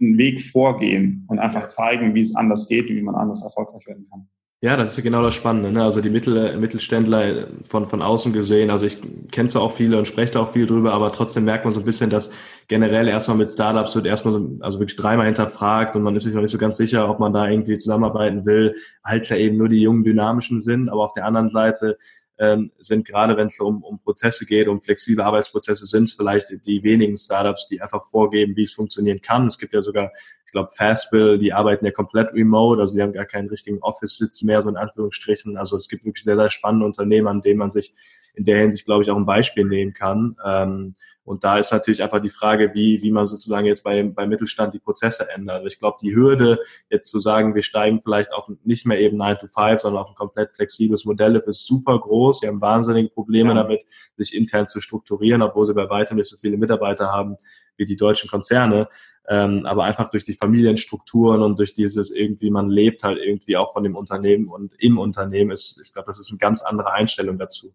[0.00, 3.86] einen Weg vorgehen und einfach zeigen, wie es anders geht und wie man anders erfolgreich
[3.86, 4.28] werden kann.
[4.64, 5.72] Ja, das ist ja genau das Spannende.
[5.72, 5.82] Ne?
[5.82, 8.96] Also die Mittel, Mittelständler von, von außen gesehen, also ich
[9.32, 11.80] kenne zwar auch viele und spreche da auch viel drüber, aber trotzdem merkt man so
[11.80, 12.30] ein bisschen, dass
[12.68, 16.34] generell erstmal mit Startups wird erstmal so, also wirklich dreimal hinterfragt und man ist sich
[16.34, 19.56] noch nicht so ganz sicher, ob man da irgendwie zusammenarbeiten will, weil es ja eben
[19.56, 20.88] nur die jungen Dynamischen sind.
[20.88, 21.98] Aber auf der anderen Seite
[22.38, 26.48] ähm, sind gerade, wenn es um, um Prozesse geht, um flexible Arbeitsprozesse, sind es vielleicht
[26.66, 29.46] die wenigen Startups, die einfach vorgeben, wie es funktionieren kann.
[29.46, 30.12] Es gibt ja sogar,
[30.46, 34.42] ich glaube, Fastbill, die arbeiten ja komplett remote, also die haben gar keinen richtigen Office-Sitz
[34.42, 35.56] mehr, so in Anführungsstrichen.
[35.56, 37.94] Also es gibt wirklich sehr, sehr spannende Unternehmen, an denen man sich
[38.34, 40.36] in der Hinsicht, glaube ich, auch ein Beispiel nehmen kann.
[40.44, 40.94] Ähm,
[41.24, 44.74] und da ist natürlich einfach die Frage, wie, wie man sozusagen jetzt bei, bei Mittelstand
[44.74, 45.56] die Prozesse ändert.
[45.56, 46.58] Also ich glaube, die Hürde,
[46.90, 50.08] jetzt zu sagen, wir steigen vielleicht auf nicht mehr eben 9 to 5, sondern auf
[50.08, 52.40] ein komplett flexibles Modell, ist super groß.
[52.40, 53.62] Sie haben wahnsinnige Probleme ja.
[53.62, 53.82] damit,
[54.16, 57.36] sich intern zu strukturieren, obwohl sie bei weitem nicht so viele Mitarbeiter haben
[57.76, 58.88] wie die deutschen Konzerne.
[59.28, 63.72] Ähm, aber einfach durch die Familienstrukturen und durch dieses irgendwie, man lebt halt irgendwie auch
[63.72, 67.38] von dem Unternehmen und im Unternehmen ist, ich glaube, das ist eine ganz andere Einstellung
[67.38, 67.72] dazu.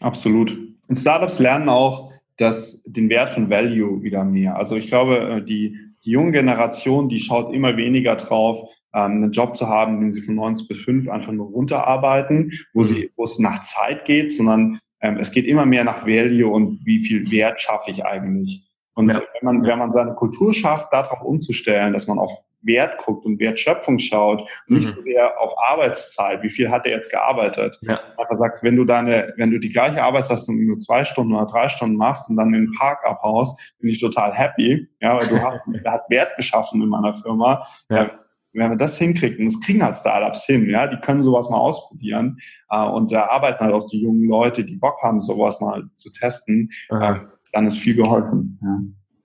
[0.00, 0.52] Absolut.
[0.88, 4.56] Und Startups lernen auch, das, den Wert von Value wieder mehr.
[4.56, 9.32] Also ich glaube, äh, die, die junge Generation, die schaut immer weniger drauf, ähm, einen
[9.32, 12.84] Job zu haben, den sie von 90 bis 5 einfach nur runterarbeiten, wo, mhm.
[12.84, 16.84] sie, wo es nach Zeit geht, sondern ähm, es geht immer mehr nach Value und
[16.84, 18.62] wie viel Wert schaffe ich eigentlich.
[18.94, 19.16] Und ja.
[19.16, 23.38] wenn, man, wenn man seine Kultur schafft, darauf umzustellen, dass man auf Wert guckt und
[23.38, 24.76] Wertschöpfung schaut und mhm.
[24.76, 27.78] nicht so sehr auf Arbeitszeit, wie viel hat er jetzt gearbeitet.
[27.82, 28.00] Ja.
[28.16, 31.68] Einfach sagst, wenn du deine, wenn du die gleiche Arbeitsleistung nur zwei Stunden oder drei
[31.68, 35.42] Stunden machst und dann in den Park abhaust, bin ich total happy, ja, weil du
[35.42, 37.66] hast, du hast Wert geschaffen in meiner Firma.
[37.88, 38.10] Ja.
[38.54, 41.56] Wenn wir das hinkriegen, und das kriegen halt Startups hin, ja, die können sowas mal
[41.56, 42.38] ausprobieren
[42.70, 46.12] äh, und da arbeiten halt auch die jungen Leute, die Bock haben, sowas mal zu
[46.12, 47.14] testen, äh,
[47.52, 48.58] dann ist viel geholfen.
[48.62, 48.78] Ja.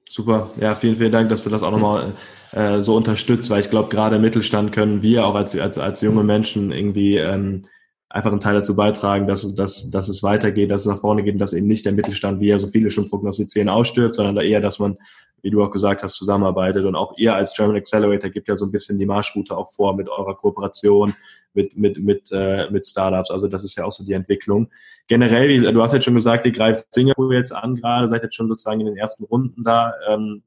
[0.09, 2.13] Super, ja, vielen, vielen Dank, dass du das auch nochmal
[2.53, 6.01] äh, so unterstützt, weil ich glaube, gerade im Mittelstand können wir auch als, als, als
[6.01, 7.65] junge Menschen irgendwie ähm,
[8.09, 11.39] einfach einen Teil dazu beitragen, dass, dass, dass es weitergeht, dass es nach vorne geht
[11.41, 14.79] dass eben nicht der Mittelstand, wie ja so viele schon prognostizieren, ausstirbt, sondern eher, dass
[14.79, 14.97] man,
[15.41, 16.85] wie du auch gesagt hast, zusammenarbeitet.
[16.85, 19.95] Und auch ihr als German Accelerator gibt ja so ein bisschen die Marschroute auch vor
[19.95, 21.13] mit eurer Kooperation
[21.53, 23.31] mit, mit, mit, äh, mit Startups.
[23.31, 24.69] Also das ist ja auch so die Entwicklung.
[25.07, 28.47] Generell, du hast jetzt schon gesagt, ihr greift Singapur jetzt an gerade, seid jetzt schon
[28.47, 29.93] sozusagen in den ersten Runden da.
[30.07, 30.43] Ähm,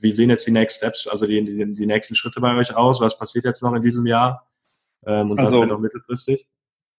[0.00, 3.00] wie sehen jetzt die Next Steps, also die, die, die nächsten Schritte bei euch aus?
[3.00, 4.46] Was passiert jetzt noch in diesem Jahr?
[5.06, 6.46] Ähm, und also, dann auch mittelfristig?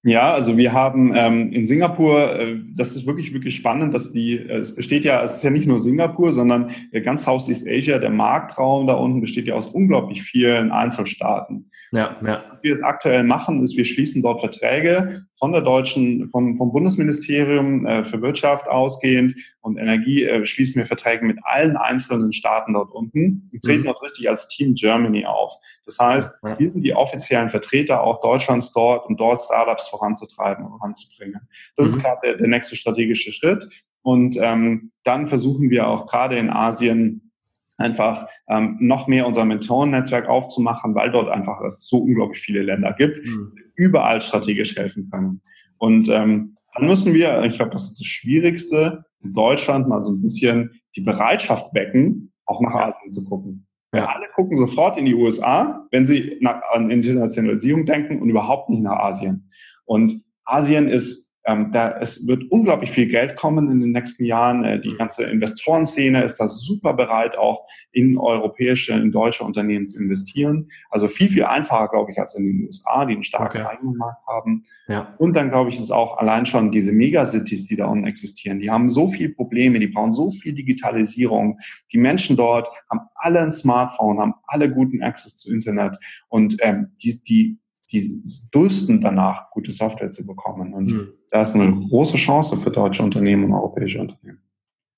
[0.04, 4.36] Ja, also wir haben ähm, in Singapur, äh, das ist wirklich, wirklich spannend, dass die,
[4.36, 8.00] äh, es besteht ja, es ist ja nicht nur Singapur, sondern äh, ganz Southeast Asia,
[8.00, 11.70] der Marktraum da unten besteht ja aus unglaublich vielen Einzelstaaten.
[11.92, 12.44] Ja, ja.
[12.52, 16.72] Was wir es aktuell machen, ist, wir schließen dort Verträge von der deutschen, vom, vom
[16.72, 22.74] Bundesministerium äh, für Wirtschaft ausgehend und Energie äh, schließen wir Verträge mit allen einzelnen Staaten
[22.74, 23.86] dort unten und treten mhm.
[23.86, 25.54] dort richtig als Team Germany auf.
[25.86, 30.72] Das heißt, wir sind die offiziellen Vertreter auch Deutschlands dort, um dort Startups voranzutreiben und
[30.72, 31.48] voranzubringen.
[31.76, 31.98] Das mhm.
[31.98, 33.68] ist gerade der, der nächste strategische Schritt.
[34.02, 37.32] Und ähm, dann versuchen wir auch gerade in Asien
[37.78, 42.94] einfach ähm, noch mehr unser Mentorennetzwerk aufzumachen, weil dort einfach es so unglaublich viele Länder
[42.94, 43.54] gibt, mhm.
[43.76, 45.42] überall strategisch helfen können.
[45.78, 50.12] Und ähm, dann müssen wir, ich glaube, das ist das Schwierigste, in Deutschland mal so
[50.12, 53.68] ein bisschen die Bereitschaft wecken, auch nach Asien zu gucken.
[53.94, 54.06] Ja.
[54.06, 58.82] Alle gucken sofort in die USA, wenn sie nach, an Internationalisierung denken und überhaupt nicht
[58.82, 59.50] nach Asien.
[59.86, 64.64] Und Asien ist ähm, da, es wird unglaublich viel Geld kommen in den nächsten Jahren.
[64.64, 70.00] Äh, die ganze Investorenszene ist da super bereit, auch in europäische, in deutsche Unternehmen zu
[70.00, 70.70] investieren.
[70.92, 73.70] Also viel, viel einfacher, glaube ich, als in den USA, die einen starken okay.
[73.72, 74.66] eigenen Markt haben.
[74.88, 75.16] Ja.
[75.18, 78.60] Und dann, glaube ich, ist auch allein schon diese Megacities, die da unten existieren.
[78.60, 81.60] Die haben so viele Probleme, die brauchen so viel Digitalisierung.
[81.92, 85.98] Die Menschen dort haben alle ein Smartphone, haben alle guten Access zu Internet.
[86.28, 87.58] Und ähm, die, die
[87.92, 88.22] die
[88.54, 90.74] dürsten danach, gute Software zu bekommen.
[90.74, 91.08] Und mhm.
[91.30, 94.40] da ist eine große Chance für deutsche Unternehmen und europäische Unternehmen.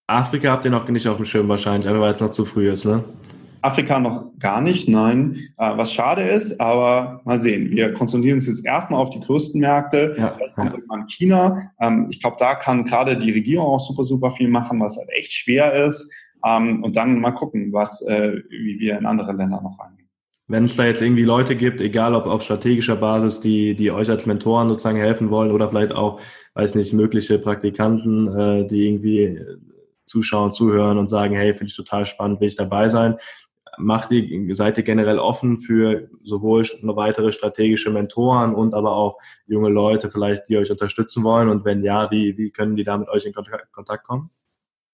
[0.08, 2.70] Afrika habt ihr noch nicht auf dem Schirm wahrscheinlich, aber weil es noch zu früh
[2.70, 3.04] ist, ne?
[3.62, 5.38] Afrika noch gar nicht, nein.
[5.58, 7.72] Äh, was schade ist, aber mal sehen.
[7.72, 10.16] Wir konzentrieren uns jetzt erstmal auf die größten Märkte.
[10.18, 10.76] Ja, Vielleicht kommt ja.
[10.76, 11.72] irgendwann China.
[11.80, 15.10] Ähm, ich glaube, da kann gerade die Regierung auch super, super viel machen, was halt
[15.12, 16.12] echt schwer ist.
[16.46, 20.03] Ähm, und dann mal gucken, was, äh, wie wir in andere Länder noch reingehen
[20.48, 24.10] wenn es da jetzt irgendwie Leute gibt, egal ob auf strategischer Basis, die, die euch
[24.10, 26.20] als Mentoren sozusagen helfen wollen oder vielleicht auch,
[26.56, 29.39] weiß nicht, mögliche Praktikanten, äh, die irgendwie
[30.06, 33.18] zuschauen, zuhören und sagen, hey, finde ich total spannend, will ich dabei sein.
[33.78, 34.10] Macht
[34.52, 39.18] seid ihr generell offen für sowohl weitere strategische Mentoren und aber auch
[39.48, 41.50] junge Leute vielleicht, die euch unterstützen wollen?
[41.50, 44.30] Und wenn ja, wie, wie können die da mit euch in Kontakt kommen?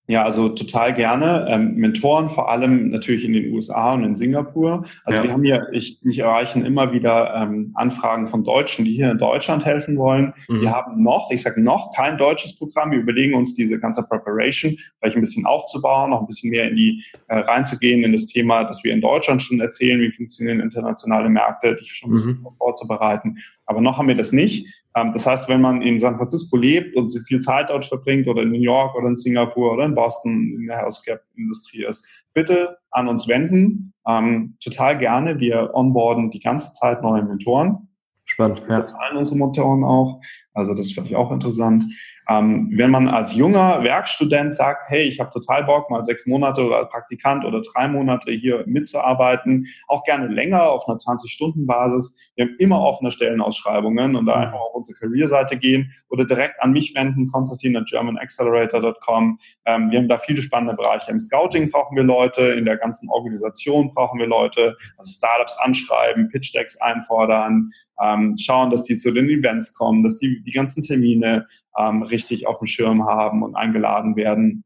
[0.10, 1.46] Ja, also total gerne.
[1.48, 4.84] Ähm, Mentoren vor allem natürlich in den USA und in Singapur.
[5.04, 5.24] Also ja.
[5.24, 9.20] wir haben hier, ich, mich erreichen immer wieder ähm, Anfragen von Deutschen, die hier in
[9.20, 10.34] Deutschland helfen wollen.
[10.48, 10.62] Mhm.
[10.62, 12.90] Wir haben noch, ich sage noch, kein deutsches Programm.
[12.90, 16.76] Wir überlegen uns diese ganze Preparation vielleicht ein bisschen aufzubauen, noch ein bisschen mehr in
[16.76, 21.30] die äh, reinzugehen in das Thema, dass wir in Deutschland schon erzählen, wie funktionieren internationale
[21.30, 22.48] Märkte, die schon mhm.
[22.58, 23.38] vorzubereiten.
[23.70, 24.66] Aber noch haben wir das nicht.
[24.96, 28.42] Ähm, das heißt, wenn man in San Francisco lebt und viel Zeit dort verbringt oder
[28.42, 32.04] in New York oder in Singapur oder in Boston in der Healthcare-Industrie ist,
[32.34, 33.94] bitte an uns wenden.
[34.08, 35.40] Ähm, total gerne.
[35.40, 37.90] Wir onboarden die ganze Zeit neue Mentoren.
[38.26, 38.62] Spannend.
[38.62, 38.80] Ja.
[38.80, 40.20] Wir zahlen unsere Mentoren auch.
[40.56, 41.84] Also das ist vielleicht auch interessant.
[42.30, 46.64] Ähm, wenn man als junger Werkstudent sagt, hey, ich habe total Bock, mal sechs Monate
[46.64, 52.16] oder als Praktikant oder drei Monate hier mitzuarbeiten, auch gerne länger auf einer 20-Stunden-Basis.
[52.36, 54.44] Wir haben immer offene Stellenausschreibungen und da mhm.
[54.44, 59.40] einfach auf unsere Career-Seite gehen oder direkt an mich wenden, Konstantin at germanaccelerator.com.
[59.66, 61.10] Ähm, wir haben da viele spannende Bereiche.
[61.10, 66.30] Im Scouting brauchen wir Leute, in der ganzen Organisation brauchen wir Leute, also Startups anschreiben,
[66.30, 67.72] Pitch-Decks einfordern,
[68.02, 71.48] ähm, schauen, dass die zu den Events kommen, dass die die ganzen Termine
[71.80, 74.64] ähm, richtig auf dem Schirm haben und eingeladen werden.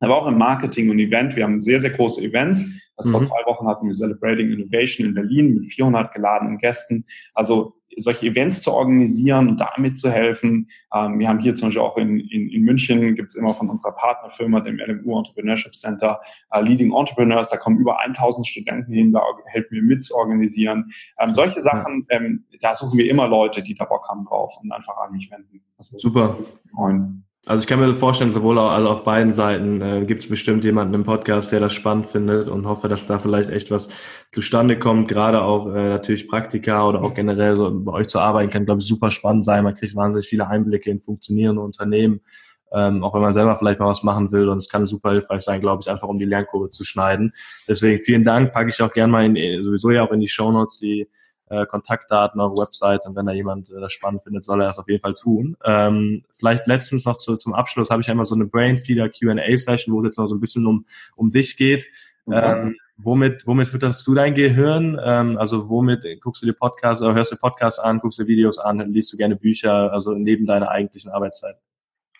[0.00, 1.34] Aber auch im Marketing und Event.
[1.36, 2.64] Wir haben sehr, sehr große Events.
[2.96, 3.12] Also mhm.
[3.14, 7.04] Vor zwei Wochen hatten wir Celebrating Innovation in Berlin mit 400 geladenen Gästen.
[7.32, 10.70] Also solche Events zu organisieren und da mitzuhelfen.
[10.94, 13.70] Ähm, wir haben hier zum Beispiel auch in, in, in München, gibt es immer von
[13.70, 16.20] unserer Partnerfirma, dem LMU Entrepreneurship Center,
[16.50, 20.92] äh, Leading Entrepreneurs, da kommen über 1000 Studenten hin, da helfen wir mit zu organisieren.
[21.18, 24.72] Ähm, solche Sachen, ähm, da suchen wir immer Leute, die da Bock haben drauf und
[24.72, 25.62] einfach an mich wenden.
[25.78, 26.38] Super.
[26.74, 27.24] Freuen.
[27.46, 30.64] Also ich kann mir vorstellen, sowohl auch, also auf beiden Seiten äh, gibt es bestimmt
[30.64, 33.90] jemanden im Podcast, der das spannend findet und hoffe, dass da vielleicht echt was
[34.32, 35.08] zustande kommt.
[35.08, 38.80] Gerade auch äh, natürlich Praktika oder auch generell so bei euch zu arbeiten kann, glaube
[38.80, 39.62] ich, super spannend sein.
[39.62, 42.22] Man kriegt wahnsinnig viele Einblicke in funktionierende Unternehmen,
[42.72, 44.48] ähm, auch wenn man selber vielleicht mal was machen will.
[44.48, 47.34] Und es kann super hilfreich sein, glaube ich, einfach um die Lernkurve zu schneiden.
[47.68, 50.50] Deswegen vielen Dank, packe ich auch gerne mal in, sowieso ja auch in die Show
[50.50, 51.08] Notes die
[51.48, 54.78] äh, Kontaktdaten, eure Website und wenn da jemand äh, das spannend findet, soll er das
[54.78, 55.56] auf jeden Fall tun.
[55.64, 59.94] Ähm, vielleicht letztens noch zu, zum Abschluss habe ich einmal so eine Brainfeeder Q&A Session,
[59.94, 60.86] wo es jetzt noch so ein bisschen um,
[61.16, 61.86] um dich geht.
[62.26, 62.62] Okay.
[62.62, 64.98] Ähm, womit, womit fütterst du dein Gehirn?
[65.02, 68.58] Ähm, also womit guckst du dir Podcasts oder hörst du Podcasts an, guckst du Videos
[68.58, 71.56] an, liest du gerne Bücher, also neben deiner eigentlichen Arbeitszeit?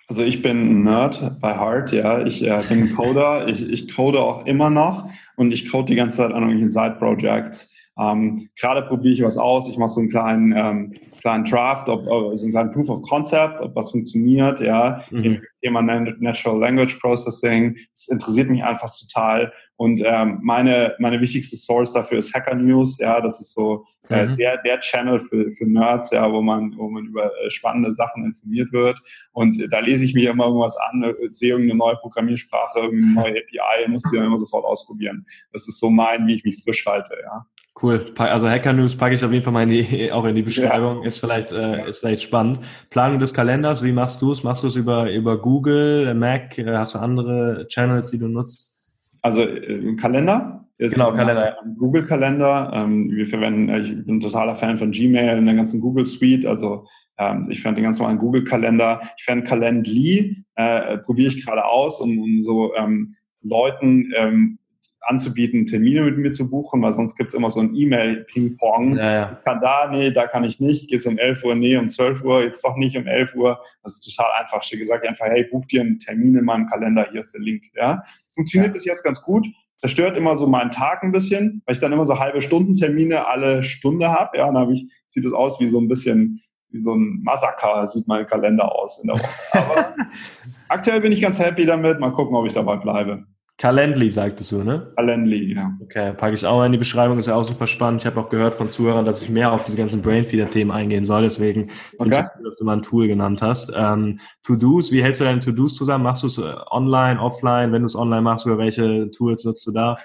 [0.06, 2.22] Also ich bin Nerd bei Heart, ja.
[2.26, 3.48] Ich äh, bin Coder.
[3.48, 7.73] ich, ich code auch immer noch und ich code die ganze Zeit an irgendwelchen Side-Projects.
[7.98, 9.68] Ähm, Gerade probiere ich was aus.
[9.68, 13.02] Ich mache so einen kleinen, ähm, kleinen Draft, ob, ob, so einen kleinen Proof of
[13.02, 15.04] Concept, ob was funktioniert, ja.
[15.10, 15.42] Mhm.
[15.62, 17.76] Thema Natural Language Processing.
[17.92, 19.52] Das interessiert mich einfach total.
[19.76, 22.98] Und ähm, meine, meine wichtigste Source dafür ist Hacker News.
[22.98, 24.36] Ja, das ist so äh, mhm.
[24.36, 28.24] der, der Channel für, für Nerds, ja, wo man, wo man über äh, spannende Sachen
[28.24, 29.00] informiert wird.
[29.32, 33.14] Und äh, da lese ich mir immer irgendwas an, äh, sehe irgendeine neue Programmiersprache, irgendeine
[33.14, 35.26] neue API, muss die dann immer sofort ausprobieren.
[35.52, 37.46] Das ist so mein, wie ich mich frisch halte, ja.
[37.80, 38.06] Cool.
[38.16, 41.00] Also Hacker News packe ich auf jeden Fall mal in die, auch in die Beschreibung.
[41.00, 41.06] Ja.
[41.06, 42.60] Ist vielleicht äh, ist vielleicht spannend.
[42.90, 43.82] Planung des Kalenders.
[43.82, 44.44] Wie machst du es?
[44.44, 46.56] Machst du es über über Google, Mac?
[46.58, 48.74] Hast du andere Channels, die du nutzt?
[49.22, 51.56] Also äh, Kalender ist genau, Kalender.
[51.64, 52.70] ein Google Kalender.
[52.72, 53.68] Ähm, wir verwenden.
[53.68, 56.46] Äh, ich bin ein totaler Fan von Gmail in der ganzen Google Suite.
[56.46, 56.86] Also
[57.18, 59.00] ähm, ich fand den ganz normalen Google Kalender.
[59.18, 64.58] Ich fand Calendly äh, probiere ich gerade aus, um, um so ähm, Leuten ähm,
[65.06, 68.96] anzubieten, Termine mit mir zu buchen, weil sonst gibt's immer so ein E-Mail-Ping-Pong.
[68.96, 69.40] Ja, ja.
[69.44, 70.88] Kann da, nee, da kann ich nicht.
[70.88, 73.60] Geht's um 11 Uhr, nee, um 12 Uhr, jetzt doch nicht um 11 Uhr.
[73.82, 74.62] Das ist total einfach.
[74.62, 77.64] Ich gesagt einfach, hey, buch dir einen Termin in meinem Kalender, hier ist der Link.
[77.74, 78.02] Ja?
[78.32, 78.72] Funktioniert ja.
[78.74, 79.46] bis jetzt ganz gut.
[79.78, 83.62] Zerstört immer so meinen Tag ein bisschen, weil ich dann immer so halbe Stundentermine alle
[83.62, 84.38] Stunde habe.
[84.38, 86.40] Ja, und dann habe ich, sieht es aus wie so ein bisschen
[86.74, 89.28] wie so ein Massaker sieht mein Kalender aus in der Woche.
[89.52, 89.94] Aber
[90.68, 92.00] aktuell bin ich ganz happy damit.
[92.00, 93.24] Mal gucken, ob ich dabei bleibe.
[93.64, 94.92] Calendly sagtest du, ne?
[94.94, 95.72] Calendly, ja.
[95.80, 98.02] Okay, packe ich auch mal in die Beschreibung, ist ja auch super spannend.
[98.02, 101.22] Ich habe auch gehört von Zuhörern, dass ich mehr auf diese ganzen Brainfeeder-Themen eingehen soll,
[101.22, 102.12] deswegen okay.
[102.12, 103.72] finde ich, dass du mal ein Tool genannt hast.
[103.74, 106.04] Ähm, To-Dos, wie hältst du deine To-Dos zusammen?
[106.04, 107.72] Machst du es äh, online, offline?
[107.72, 109.96] Wenn du es online machst, über welche Tools nutzt du da?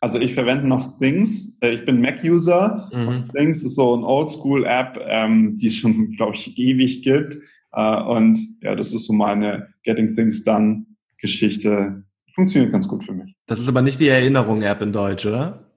[0.00, 1.56] Also ich verwende noch Things.
[1.60, 2.90] Äh, ich bin Mac-User.
[2.92, 3.30] Mhm.
[3.32, 7.38] Things ist so ein Oldschool-App, ähm, die es schon, glaube ich, ewig gibt.
[7.70, 10.86] Äh, und ja, das ist so meine Getting Things Done
[11.18, 12.02] Geschichte
[12.34, 13.34] funktioniert ganz gut für mich.
[13.46, 15.70] Das ist aber nicht die Erinnerung-App in Deutsch, oder?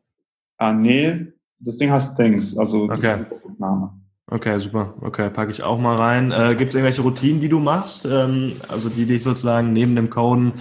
[0.58, 3.22] Ah, nee, das Ding heißt Things, also das okay.
[3.22, 4.04] ist der Name.
[4.28, 4.96] Okay, super.
[5.02, 6.32] Okay, packe ich auch mal rein.
[6.32, 8.06] Äh, Gibt es irgendwelche Routinen, die du machst?
[8.06, 10.54] Ähm, also die dich sozusagen neben dem Coden,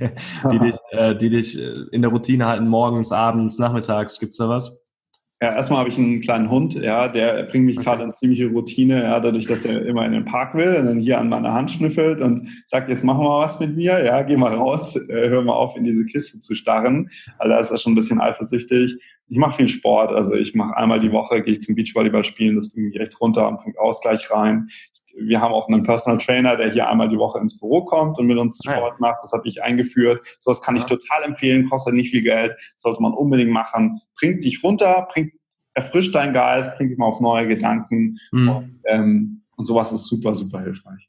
[0.52, 4.48] die, dich, äh, die dich äh, in der Routine halten, morgens, abends, nachmittags, gibt's da
[4.48, 4.76] was?
[5.42, 9.02] Ja, erstmal habe ich einen kleinen Hund, ja, der bringt mich gerade in ziemliche Routine,
[9.02, 11.72] ja, dadurch, dass er immer in den Park will und dann hier an meiner Hand
[11.72, 15.42] schnüffelt und sagt, jetzt machen wir was mit mir, ja, geh mal raus, äh, hör
[15.42, 17.10] mal auf, in diese Kiste zu starren.
[17.36, 18.96] Also da ist er schon ein bisschen eifersüchtig.
[19.28, 22.54] Ich mache viel Sport, also ich mache einmal die Woche, gehe ich zum Beachvolleyball spielen,
[22.54, 24.68] das bringt mich echt runter und bringt Ausgleich rein.
[25.16, 28.26] Wir haben auch einen Personal Trainer, der hier einmal die Woche ins Büro kommt und
[28.26, 29.22] mit uns ah, Sport macht.
[29.22, 30.26] Das habe ich eingeführt.
[30.40, 34.00] So was kann ich total empfehlen, kostet nicht viel Geld, sollte man unbedingt machen.
[34.18, 35.32] Bringt dich runter, bringt,
[35.74, 38.16] erfrischt deinen Geist, bringt dich mal auf neue Gedanken.
[38.32, 38.48] Mhm.
[38.48, 41.08] Und, ähm, und sowas ist super, super hilfreich.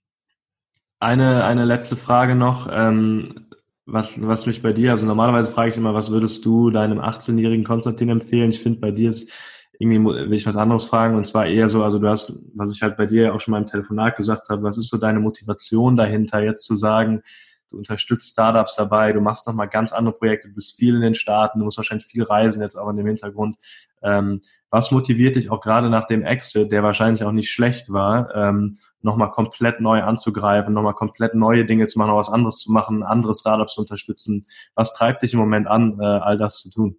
[0.99, 2.69] Eine, eine letzte Frage noch.
[2.71, 3.47] Ähm,
[3.85, 7.63] was, was mich bei dir, also normalerweise frage ich immer, was würdest du deinem 18-jährigen
[7.63, 8.49] Konstantin empfehlen?
[8.49, 9.31] Ich finde, bei dir ist
[9.79, 12.81] irgendwie will ich was anderes fragen und zwar eher so, also du hast, was ich
[12.81, 15.95] halt bei dir auch schon mal im Telefonat gesagt habe, was ist so deine Motivation
[15.95, 17.23] dahinter, jetzt zu sagen,
[17.71, 21.15] du unterstützt Startups dabei, du machst nochmal ganz andere Projekte, du bist viel in den
[21.15, 23.57] Staaten, du musst wahrscheinlich viel reisen jetzt auch in dem Hintergrund.
[24.01, 28.33] Ähm, was motiviert dich auch gerade nach dem Exit, der wahrscheinlich auch nicht schlecht war,
[28.35, 32.71] ähm, nochmal komplett neu anzugreifen, nochmal komplett neue Dinge zu machen, noch was anderes zu
[32.71, 34.45] machen, andere Startups zu unterstützen?
[34.73, 36.97] Was treibt dich im Moment an, äh, all das zu tun?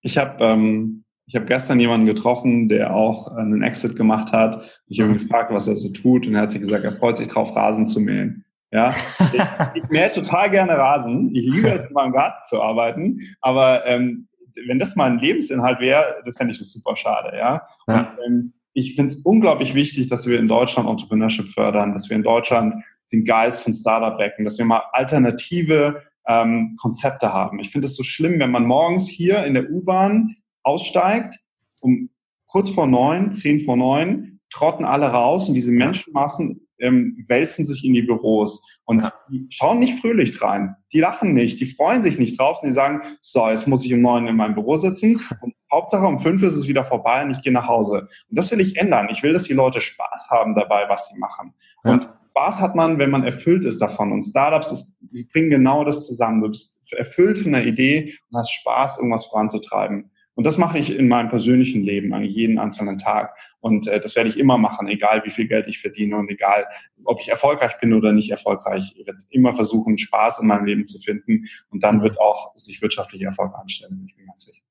[0.00, 4.82] Ich habe ähm, ich habe gestern jemanden getroffen, der auch einen Exit gemacht hat.
[4.86, 7.16] Ich habe ihn gefragt, was er so tut, und er hat sich gesagt, er freut
[7.16, 8.44] sich drauf, Rasen zu mähen.
[8.70, 8.94] Ja,
[9.32, 9.40] ich,
[9.82, 11.34] ich mähe total gerne Rasen.
[11.34, 13.20] Ich liebe es, in meinem Garten zu arbeiten.
[13.40, 14.28] Aber ähm,
[14.66, 17.34] wenn das mein Lebensinhalt wäre, dann fände ich das super schade.
[17.34, 17.66] Ja.
[17.88, 18.00] ja.
[18.10, 22.16] Und, ähm, ich finde es unglaublich wichtig, dass wir in Deutschland Entrepreneurship fördern, dass wir
[22.16, 22.74] in Deutschland
[23.10, 27.58] den Geist von Startup wecken, dass wir mal alternative ähm, Konzepte haben.
[27.58, 31.36] Ich finde es so schlimm, wenn man morgens hier in der U-Bahn aussteigt,
[31.80, 32.10] um
[32.46, 37.84] kurz vor neun, zehn vor neun, trotten alle raus und diese Menschenmassen ähm, wälzen sich
[37.84, 40.76] in die Büros und die schauen nicht fröhlich rein.
[40.92, 43.94] Die lachen nicht, die freuen sich nicht drauf und die sagen, so, jetzt muss ich
[43.94, 47.30] um neun in meinem Büro sitzen und Hauptsache um fünf ist es wieder vorbei und
[47.30, 48.08] ich gehe nach Hause.
[48.28, 49.08] Und das will ich ändern.
[49.10, 51.54] Ich will, dass die Leute Spaß haben dabei, was sie machen.
[51.84, 51.92] Ja.
[51.92, 54.12] Und Spaß hat man, wenn man erfüllt ist davon.
[54.12, 56.42] Und Startups ist, die bringen genau das zusammen.
[56.42, 60.10] Du bist erfüllt von der Idee und hast Spaß, irgendwas voranzutreiben.
[60.34, 63.34] Und das mache ich in meinem persönlichen Leben, an jeden einzelnen Tag.
[63.60, 66.66] Und äh, das werde ich immer machen, egal wie viel Geld ich verdiene und egal,
[67.04, 68.92] ob ich erfolgreich bin oder nicht erfolgreich.
[68.96, 71.46] Ich werde immer versuchen, Spaß in meinem Leben zu finden.
[71.70, 74.62] Und dann wird auch sich wirtschaftlicher Erfolg anstellen, ich bin ganz sicher.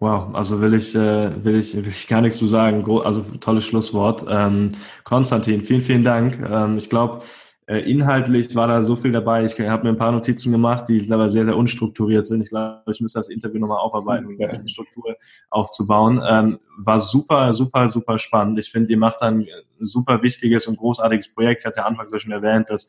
[0.00, 2.88] Wow, also will ich, äh, will ich, will ich gar nichts zu sagen.
[3.04, 4.24] Also tolles Schlusswort.
[4.28, 4.70] Ähm,
[5.02, 6.38] Konstantin, vielen, vielen Dank.
[6.48, 7.22] Ähm, ich glaube,
[7.68, 9.44] inhaltlich war da so viel dabei.
[9.44, 12.40] Ich habe mir ein paar Notizen gemacht, die aber sehr, sehr unstrukturiert sind.
[12.40, 15.16] Ich glaube, ich müsste das Interview nochmal aufarbeiten, um eine Struktur
[15.50, 16.22] aufzubauen.
[16.26, 18.58] Ähm, war super, super, super spannend.
[18.58, 19.46] Ich finde, ihr macht ein
[19.80, 21.62] super wichtiges und großartiges Projekt.
[21.62, 22.88] Ich hatte anfangs ja schon erwähnt, dass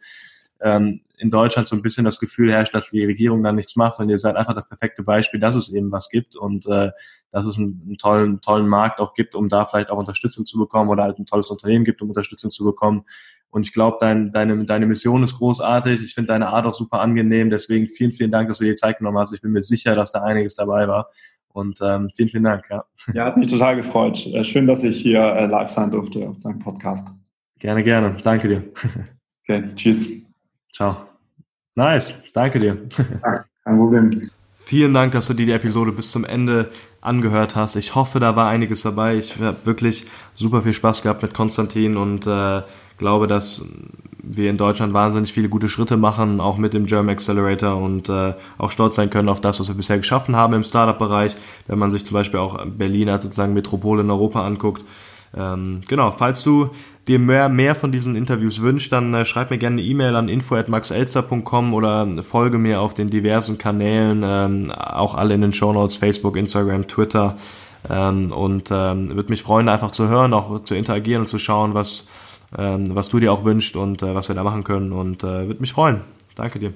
[0.61, 3.99] ähm, in Deutschland so ein bisschen das Gefühl herrscht, dass die Regierung da nichts macht
[3.99, 6.91] und ihr seid einfach das perfekte Beispiel, dass es eben was gibt und äh,
[7.31, 10.57] dass es einen, einen tollen, tollen Markt auch gibt, um da vielleicht auch Unterstützung zu
[10.57, 13.05] bekommen oder halt ein tolles Unternehmen gibt, um Unterstützung zu bekommen.
[13.51, 16.03] Und ich glaube, dein, deine, deine Mission ist großartig.
[16.03, 17.49] Ich finde deine Art auch super angenehm.
[17.49, 19.33] Deswegen vielen, vielen Dank, dass du dir die Zeit genommen hast.
[19.33, 21.09] Ich bin mir sicher, dass da einiges dabei war.
[21.51, 22.65] Und ähm, vielen, vielen Dank.
[22.69, 22.85] Ja.
[23.13, 24.25] ja, hat mich total gefreut.
[24.27, 27.07] Äh, schön, dass ich hier äh, live sein durfte auf deinem Podcast.
[27.59, 28.15] Gerne, gerne.
[28.23, 28.63] Danke dir.
[29.51, 30.07] Okay, tschüss.
[30.71, 31.07] Ciao.
[31.73, 32.13] Nice.
[32.33, 32.77] Danke dir.
[33.23, 34.29] Ja, kein Problem.
[34.53, 36.69] Vielen Dank, dass du dir die Episode bis zum Ende
[37.01, 37.75] angehört hast.
[37.75, 39.15] Ich hoffe, da war einiges dabei.
[39.15, 42.61] Ich habe wirklich super viel Spaß gehabt mit Konstantin und äh,
[42.99, 43.65] glaube, dass
[44.21, 48.33] wir in Deutschland wahnsinnig viele gute Schritte machen, auch mit dem German Accelerator und äh,
[48.57, 51.35] auch stolz sein können auf das, was wir bisher geschaffen haben im Startup-Bereich,
[51.67, 54.83] wenn man sich zum Beispiel auch Berlin als sozusagen Metropole in Europa anguckt.
[55.35, 56.69] Ähm, genau, falls du
[57.07, 60.27] dir mehr, mehr von diesen Interviews wünschst, dann äh, schreib mir gerne eine E-Mail an
[60.27, 65.97] info.maxelzer.com oder folge mir auf den diversen Kanälen, ähm, auch alle in den Show Notes,
[65.97, 67.37] Facebook, Instagram, Twitter.
[67.89, 71.73] Ähm, und ähm, würde mich freuen, einfach zu hören, auch zu interagieren und zu schauen,
[71.73, 72.05] was,
[72.95, 74.91] was du dir auch wünschst und äh, was wir da machen können.
[74.91, 76.01] Und äh, würde mich freuen.
[76.35, 76.73] Danke dir.